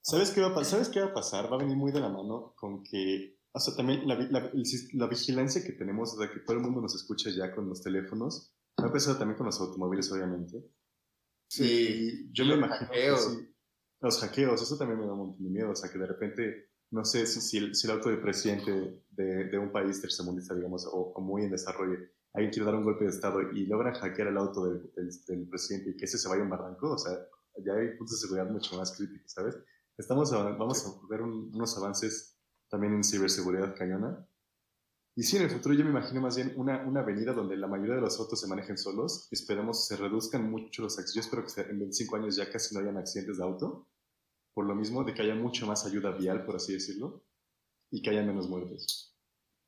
[0.00, 1.50] ¿Sabes qué, va a ¿Sabes qué va a pasar?
[1.50, 5.64] Va a venir muy de la mano con que, o sea, también la, la, vigilancia
[5.64, 8.84] que tenemos, o sea, que todo el mundo nos escucha ya con los teléfonos, va
[8.84, 10.62] a empezar también con los automóviles, obviamente.
[11.48, 12.28] Sí.
[12.32, 12.90] yo me imagino
[14.00, 16.73] los hackeos, eso también me da un montón de miedo, o sea, que de repente
[16.94, 21.20] no sé si, si, el, auto del presidente de, de un país tercermundista, digamos, o,
[21.20, 21.98] muy en desarrollo,
[22.32, 24.92] alguien quiere dar un golpe de Estado y logran hackear el auto del,
[25.26, 27.18] del, presidente y que ese se vaya a un barranco, o sea,
[27.64, 29.56] ya hay puntos de seguridad mucho más críticos, ¿sabes?
[29.98, 32.38] Estamos vamos a ver unos avances
[32.68, 34.24] también en ciberseguridad cañona.
[35.16, 37.66] Y sí, en el futuro yo me imagino más bien una, una avenida donde la
[37.66, 39.28] mayoría de los autos se manejen solos.
[39.30, 41.14] Esperemos se reduzcan mucho los accidentes.
[41.14, 43.88] Yo espero que en 25 años ya casi no hayan accidentes de auto.
[44.54, 47.24] Por lo mismo, de que haya mucho más ayuda vial, por así decirlo.
[47.90, 49.14] Y que haya menos muertes.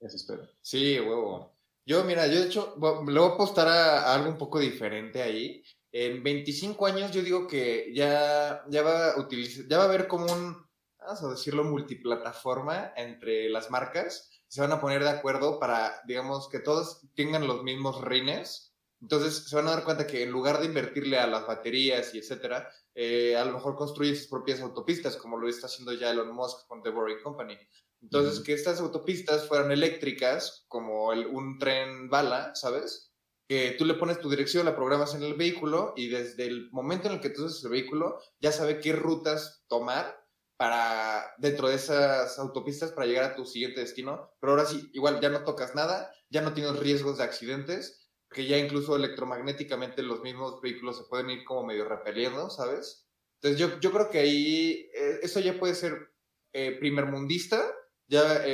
[0.01, 0.49] Eso espero.
[0.63, 1.57] Sí, huevo.
[1.85, 2.75] Yo, mira, yo de hecho,
[3.07, 5.63] le voy a apostar a, algo un poco diferente ahí.
[5.93, 10.09] En 25 años yo digo que ya, ya, va, a utilizar, ya va a haber
[10.09, 10.67] como un,
[10.99, 14.31] vamos a decirlo, multiplataforma entre las marcas.
[14.49, 18.66] Se van a poner de acuerdo para, digamos, que todos tengan los mismos rines.
[19.07, 22.19] Entonces se van a dar cuenta que en lugar de invertirle a las baterías y
[22.19, 26.35] etcétera, eh, a lo mejor construye sus propias autopistas, como lo está haciendo ya Elon
[26.35, 27.57] Musk con The Boring Company.
[28.03, 33.13] Entonces, que estas autopistas fueran eléctricas, como un tren bala, ¿sabes?
[33.47, 37.07] Que tú le pones tu dirección, la programas en el vehículo y desde el momento
[37.07, 40.21] en el que tú usas el vehículo, ya sabe qué rutas tomar
[40.57, 44.33] para dentro de esas autopistas para llegar a tu siguiente destino.
[44.41, 48.47] Pero ahora sí, igual ya no tocas nada, ya no tienes riesgos de accidentes, que
[48.47, 53.09] ya incluso electromagnéticamente los mismos vehículos se pueden ir como medio repeliendo, ¿sabes?
[53.41, 56.13] Entonces yo, yo creo que ahí eh, eso ya puede ser
[56.53, 57.63] eh, primermundista
[58.09, 58.45] ya,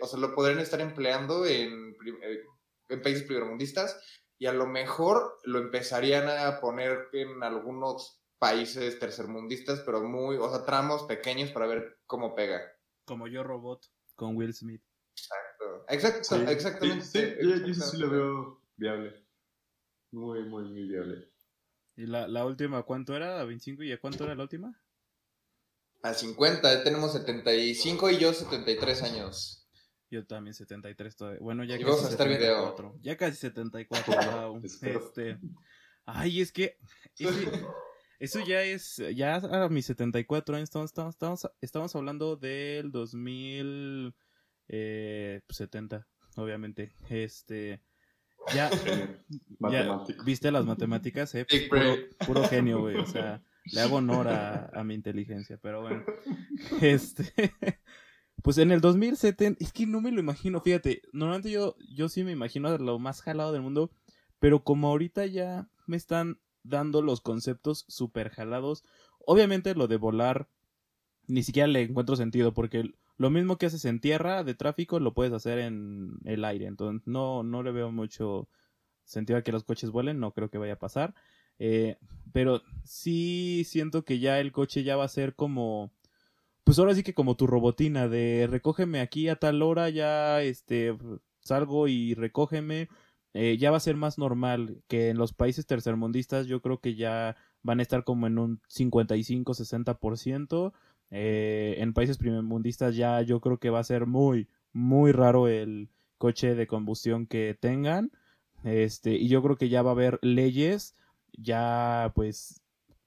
[0.00, 2.42] o sea, lo podrían estar empleando en, eh,
[2.88, 4.02] en países primermundistas
[4.38, 10.50] y a lo mejor lo empezarían a poner en algunos países tercermundistas, pero muy, o
[10.50, 12.60] sea, tramos pequeños para ver cómo pega.
[13.04, 14.82] Como Yo Robot con Will Smith.
[15.14, 17.04] Exacto, Exacto, exactamente.
[17.04, 19.14] Sí, sí, sí, sí, lo veo viable.
[20.10, 21.30] Muy, muy, muy viable.
[21.96, 23.38] ¿Y la, la última cuánto era?
[23.40, 23.82] ¿A 25?
[23.84, 24.82] ¿Y a cuánto era la última?
[26.02, 29.68] A 50, tenemos 75 y yo 73 años.
[30.10, 31.40] Yo también 73 todavía.
[31.40, 32.98] Bueno, ya casi vamos a estar video.
[33.02, 34.60] Ya casi 74, wow.
[34.64, 35.38] este.
[36.06, 36.78] Ay, es que,
[38.18, 44.16] eso ya es ya a mis 74 años estamos estamos, estamos, hablando del 2070,
[44.68, 45.42] eh,
[46.36, 46.96] obviamente.
[47.08, 47.82] Este
[48.54, 48.70] ya,
[49.70, 51.94] ya viste las matemáticas, eh, puro,
[52.26, 56.04] puro genio, güey, o sea, le hago honor a, mi inteligencia, pero bueno.
[56.80, 57.32] Este.
[58.42, 62.24] Pues en el 2070, es que no me lo imagino, fíjate, normalmente yo, yo sí
[62.24, 63.90] me imagino lo más jalado del mundo,
[64.38, 68.82] pero como ahorita ya me están dando los conceptos súper jalados,
[69.26, 70.48] obviamente lo de volar
[71.26, 75.12] ni siquiera le encuentro sentido, porque lo mismo que haces en tierra de tráfico lo
[75.12, 78.48] puedes hacer en el aire, entonces no, no le veo mucho
[79.04, 81.14] sentido a que los coches vuelen, no creo que vaya a pasar.
[81.58, 81.98] Eh,
[82.32, 85.92] pero sí siento que ya el coche ya va a ser como,
[86.64, 90.96] pues ahora sí que como tu robotina de recógeme aquí a tal hora, ya este
[91.40, 92.88] salgo y recógeme.
[93.34, 96.94] Eh, ya va a ser más normal que en los países tercermundistas yo creo que
[96.94, 100.72] ya van a estar como en un 55-60%.
[101.10, 105.90] Eh, en países primermundistas ya yo creo que va a ser muy, muy raro el
[106.18, 108.12] coche de combustión que tengan.
[108.64, 110.94] Este, y yo creo que ya va a haber leyes
[111.32, 112.60] ya pues,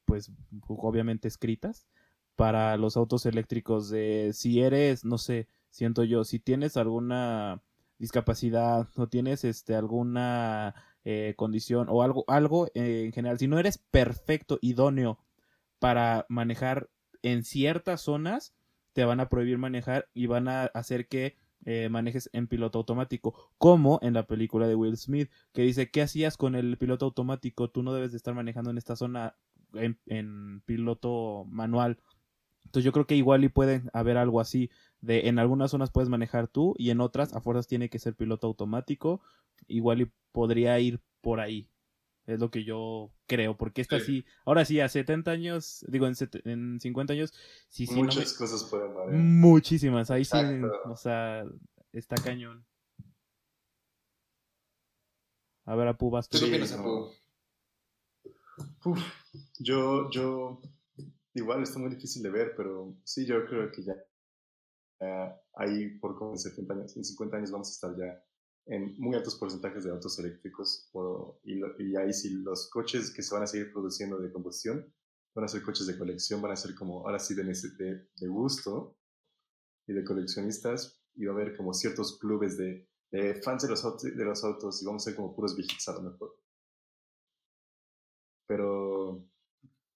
[0.06, 0.32] pues
[0.68, 1.88] obviamente escritas
[2.36, 7.62] para los autos eléctricos de si eres, no sé, siento yo, si tienes alguna
[8.00, 10.76] discapacidad o tienes este alguna
[11.06, 15.20] eh, condición o algo, algo eh, en general, si no eres perfecto, idóneo
[15.80, 16.90] para manejar
[17.24, 18.54] en ciertas zonas,
[18.94, 21.36] te van a prohibir manejar y van a hacer que
[21.66, 26.02] eh, manejes en piloto automático, como en la película de Will Smith, que dice, ¿qué
[26.02, 27.70] hacías con el piloto automático?
[27.70, 29.36] Tú no debes de estar manejando en esta zona
[29.74, 32.00] en, piloto manual.
[32.66, 34.70] Entonces yo creo que igual y puede haber algo así,
[35.02, 38.16] de en algunas zonas puedes manejar tú y en otras a fuerzas tiene que ser
[38.16, 39.22] piloto automático,
[39.68, 41.70] igual y podría ir por ahí.
[42.26, 44.26] Es lo que yo creo, porque esta sí.
[44.46, 47.34] ahora sí, a 70 años, digo, en, en 50 años,
[47.68, 47.96] sí, sí.
[47.96, 49.22] Muchas cosas pueden variar.
[49.22, 50.38] Muchísimas, ahí sí,
[50.86, 51.44] o sea,
[51.92, 52.66] está cañón.
[55.66, 56.40] A ver, Apu, vas tú.
[56.40, 57.10] ¿Qué opinas, Apu?
[59.60, 60.62] yo, yo,
[61.34, 63.96] igual está muy difícil de ver, pero sí, yo creo que ya,
[65.56, 68.24] ahí por como en 70 años, en 50 años vamos a estar ya
[68.66, 70.90] en muy altos porcentajes de autos eléctricos
[71.44, 74.94] y, ahí sí los coches que se van a seguir produciendo de combustión
[75.36, 78.28] van a ser coches de colección, van a ser como ahora sí de, de, de
[78.28, 78.98] gusto
[79.88, 83.84] y de coleccionistas y va a haber como ciertos clubes de, de fans de los,
[83.84, 86.36] autos, de los autos y vamos a ser como puros viejitos a lo mejor.
[88.48, 89.26] Pero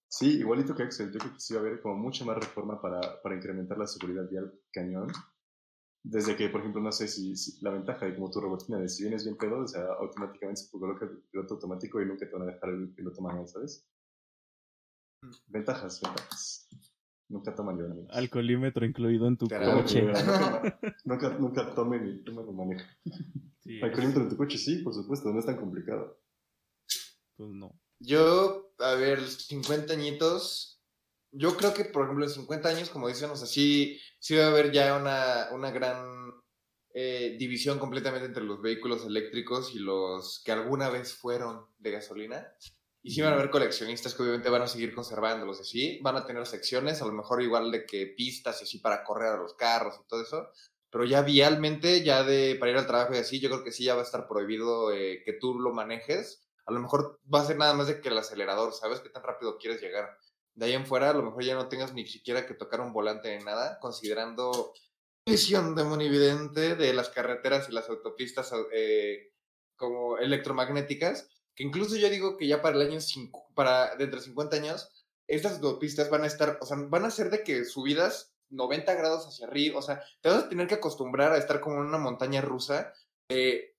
[0.08, 2.80] sí, igualito que Excel, yo creo que sí va a haber como mucha más reforma
[2.80, 5.08] para, para incrementar la seguridad vial cañón
[6.02, 9.02] desde que, por ejemplo, no sé si, la ventaja de como tu robotina, de si
[9.02, 12.48] vienes bien pedo, o sea, automáticamente se coloca el piloto automático y nunca te van
[12.48, 13.86] a dejar el piloto manual, ¿sabes?
[15.22, 15.30] Mm.
[15.48, 16.68] Ventajas, ventajas.
[17.30, 20.00] Nunca toman ni Alcoholímetro incluido en tu coche.
[21.04, 22.86] Nunca, nunca, tomen y tomen manejo.
[23.82, 26.18] Alcoholímetro en tu coche, sí, por supuesto, no es tan complicado.
[27.36, 27.78] Pues no.
[28.00, 30.77] Yo, a ver, 50 añitos.
[31.30, 34.44] Yo creo que, por ejemplo, en 50 años, como dicen, o sea, sí, sí va
[34.44, 36.32] a haber ya una, una gran
[36.94, 42.48] eh, división completamente entre los vehículos eléctricos y los que alguna vez fueron de gasolina.
[43.02, 46.00] Y sí van a haber coleccionistas que obviamente van a seguir conservándolos así.
[46.02, 49.34] Van a tener secciones, a lo mejor igual de que pistas y así para correr
[49.34, 50.48] a los carros y todo eso.
[50.90, 53.84] Pero ya vialmente, ya de para ir al trabajo y así, yo creo que sí
[53.84, 56.48] ya va a estar prohibido eh, que tú lo manejes.
[56.66, 59.00] A lo mejor va a ser nada más de que el acelerador, ¿sabes?
[59.00, 60.18] Qué tan rápido quieres llegar.
[60.58, 62.92] De ahí en fuera, a lo mejor ya no tengas ni siquiera que tocar un
[62.92, 64.72] volante ni nada, considerando
[65.26, 69.32] visión de monividente de las carreteras y las autopistas eh,
[69.76, 74.26] como electromagnéticas que incluso yo digo que ya para el año 5, para dentro de
[74.26, 74.88] 50 años,
[75.26, 79.26] estas autopistas van a estar, o sea, van a ser de que subidas 90 grados
[79.26, 81.98] hacia arriba, o sea, te vas a tener que acostumbrar a estar como en una
[81.98, 82.92] montaña rusa,
[83.28, 83.74] eh,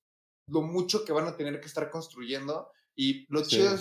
[0.50, 3.74] lo mucho que van a tener que estar construyendo, y lo chido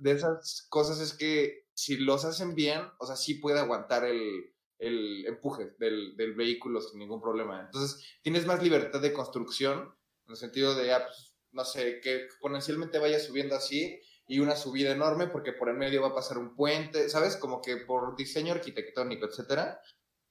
[0.00, 4.54] de esas, cosas es que si los hacen bien, o sea, sí puede aguantar el,
[4.78, 7.60] el empuje del, del, vehículo sin ningún problema.
[7.60, 9.94] Entonces, tienes más libertad de construcción,
[10.24, 14.56] en el sentido de, ah, pues, no sé, que exponencialmente vaya subiendo así y una
[14.56, 17.36] subida enorme porque por el medio va a pasar un puente, ¿sabes?
[17.36, 19.78] Como que por diseño arquitectónico, etcétera.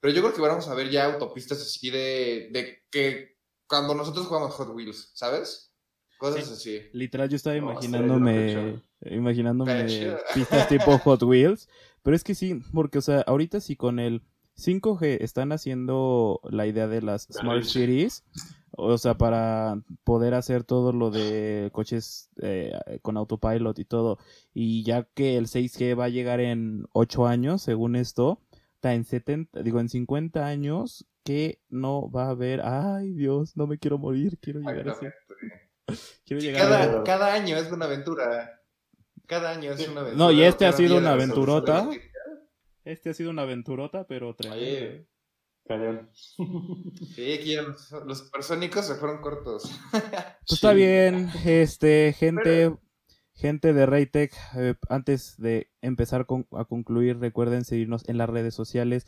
[0.00, 4.26] Pero yo creo que vamos a ver ya autopistas así de, de que cuando nosotros
[4.26, 5.65] jugamos Hot Wheels, ¿sabes?
[6.18, 6.80] Cosas así.
[6.92, 9.86] Literal, yo estaba imaginándome, imaginándome
[10.34, 11.68] pistas tipo Hot Wheels.
[12.02, 14.22] Pero es que sí, porque, o sea, ahorita sí con el
[14.56, 18.24] 5G están haciendo la idea de las Smart Cities
[18.76, 22.72] o sea, para poder hacer todo lo de coches eh,
[23.02, 24.18] con autopilot y todo.
[24.52, 28.40] Y ya que el 6G va a llegar en 8 años, según esto,
[28.74, 33.66] está en 70, digo, en 50 años, que no va a haber, ay Dios, no
[33.66, 35.06] me quiero morir, quiero llegar así.
[36.24, 38.62] Quiero llegar cada, cada año es una aventura.
[39.26, 40.24] Cada año es una aventura.
[40.24, 41.88] No, y este ha sido una aventurota.
[42.84, 44.36] Este ha sido una aventurota, pero
[45.66, 46.10] Cañón.
[47.14, 49.70] Sí, aquí los supersónicos se fueron cortos.
[49.90, 52.76] Pues está bien, este, gente,
[53.34, 59.06] gente de Raytech, eh, antes de empezar a concluir, recuerden seguirnos en las redes sociales,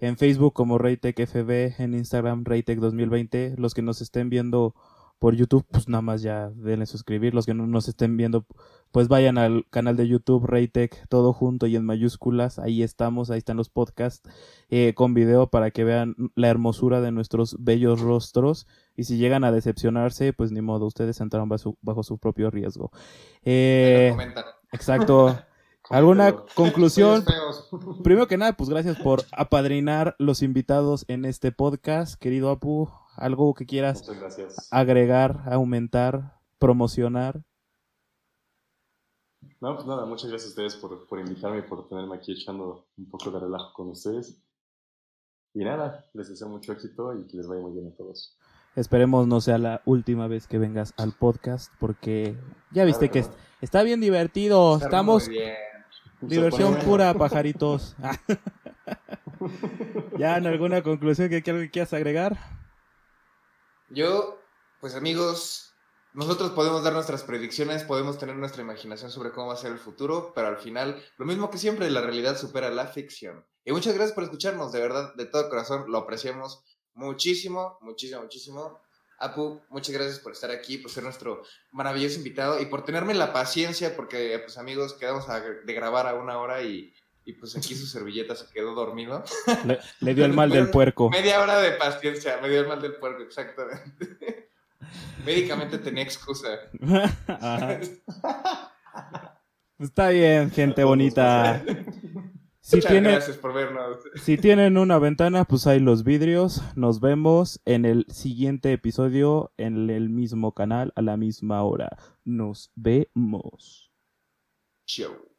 [0.00, 4.74] en Facebook como Raytech FB, en Instagram Raytech 2020, los que nos estén viendo
[5.20, 7.34] por YouTube, pues nada más ya denle suscribir.
[7.34, 8.46] Los que no nos estén viendo,
[8.90, 12.58] pues vayan al canal de YouTube Raytech, todo junto y en mayúsculas.
[12.58, 14.28] Ahí estamos, ahí están los podcasts
[14.70, 18.66] eh, con video para que vean la hermosura de nuestros bellos rostros.
[18.96, 22.90] Y si llegan a decepcionarse, pues ni modo, ustedes entraron bajo su, propio riesgo.
[23.44, 24.16] Eh,
[24.72, 25.38] exacto.
[25.90, 27.24] ¿Alguna conclusión?
[28.02, 32.88] Primero que nada, pues gracias por apadrinar los invitados en este podcast, querido Apu.
[33.20, 34.02] ¿Algo que quieras
[34.70, 37.42] agregar, aumentar, promocionar?
[39.60, 42.86] No, pues nada, muchas gracias a ustedes por, por invitarme y por tenerme aquí echando
[42.96, 44.42] un poco de relajo con ustedes.
[45.52, 48.38] Y nada, les deseo mucho éxito y que les vaya muy bien a todos.
[48.74, 52.38] Esperemos no sea la última vez que vengas al podcast porque
[52.70, 53.26] ya viste que
[53.60, 54.78] está bien divertido.
[54.78, 55.28] Estamos
[56.22, 57.96] diversión pura, pajaritos.
[60.18, 62.59] ¿Ya en alguna conclusión que, que quieras agregar?
[63.92, 64.40] Yo,
[64.80, 65.74] pues amigos,
[66.12, 69.80] nosotros podemos dar nuestras predicciones, podemos tener nuestra imaginación sobre cómo va a ser el
[69.80, 73.44] futuro, pero al final, lo mismo que siempre, la realidad supera la ficción.
[73.64, 76.62] Y muchas gracias por escucharnos, de verdad, de todo corazón, lo apreciamos
[76.94, 78.80] muchísimo, muchísimo, muchísimo.
[79.18, 81.42] Apu, muchas gracias por estar aquí, por ser nuestro
[81.72, 86.38] maravilloso invitado y por tenerme la paciencia, porque, pues amigos, quedamos de grabar a una
[86.38, 86.94] hora y
[87.30, 89.22] y pues aquí su servilleta se quedó dormido.
[90.00, 91.08] Le, dio el mal del puerco.
[91.10, 94.50] Media hora de paciencia, me dio el mal del puerco, exactamente.
[95.24, 96.48] Médicamente tenía excusa.
[99.78, 101.62] Está bien, gente bonita.
[102.60, 103.98] Si Muchas gracias por vernos.
[104.16, 106.62] Si tienen una ventana, pues hay los vidrios.
[106.74, 111.96] Nos vemos en el siguiente episodio en el mismo canal a la misma hora.
[112.24, 113.92] Nos vemos.
[114.86, 115.29] Chau.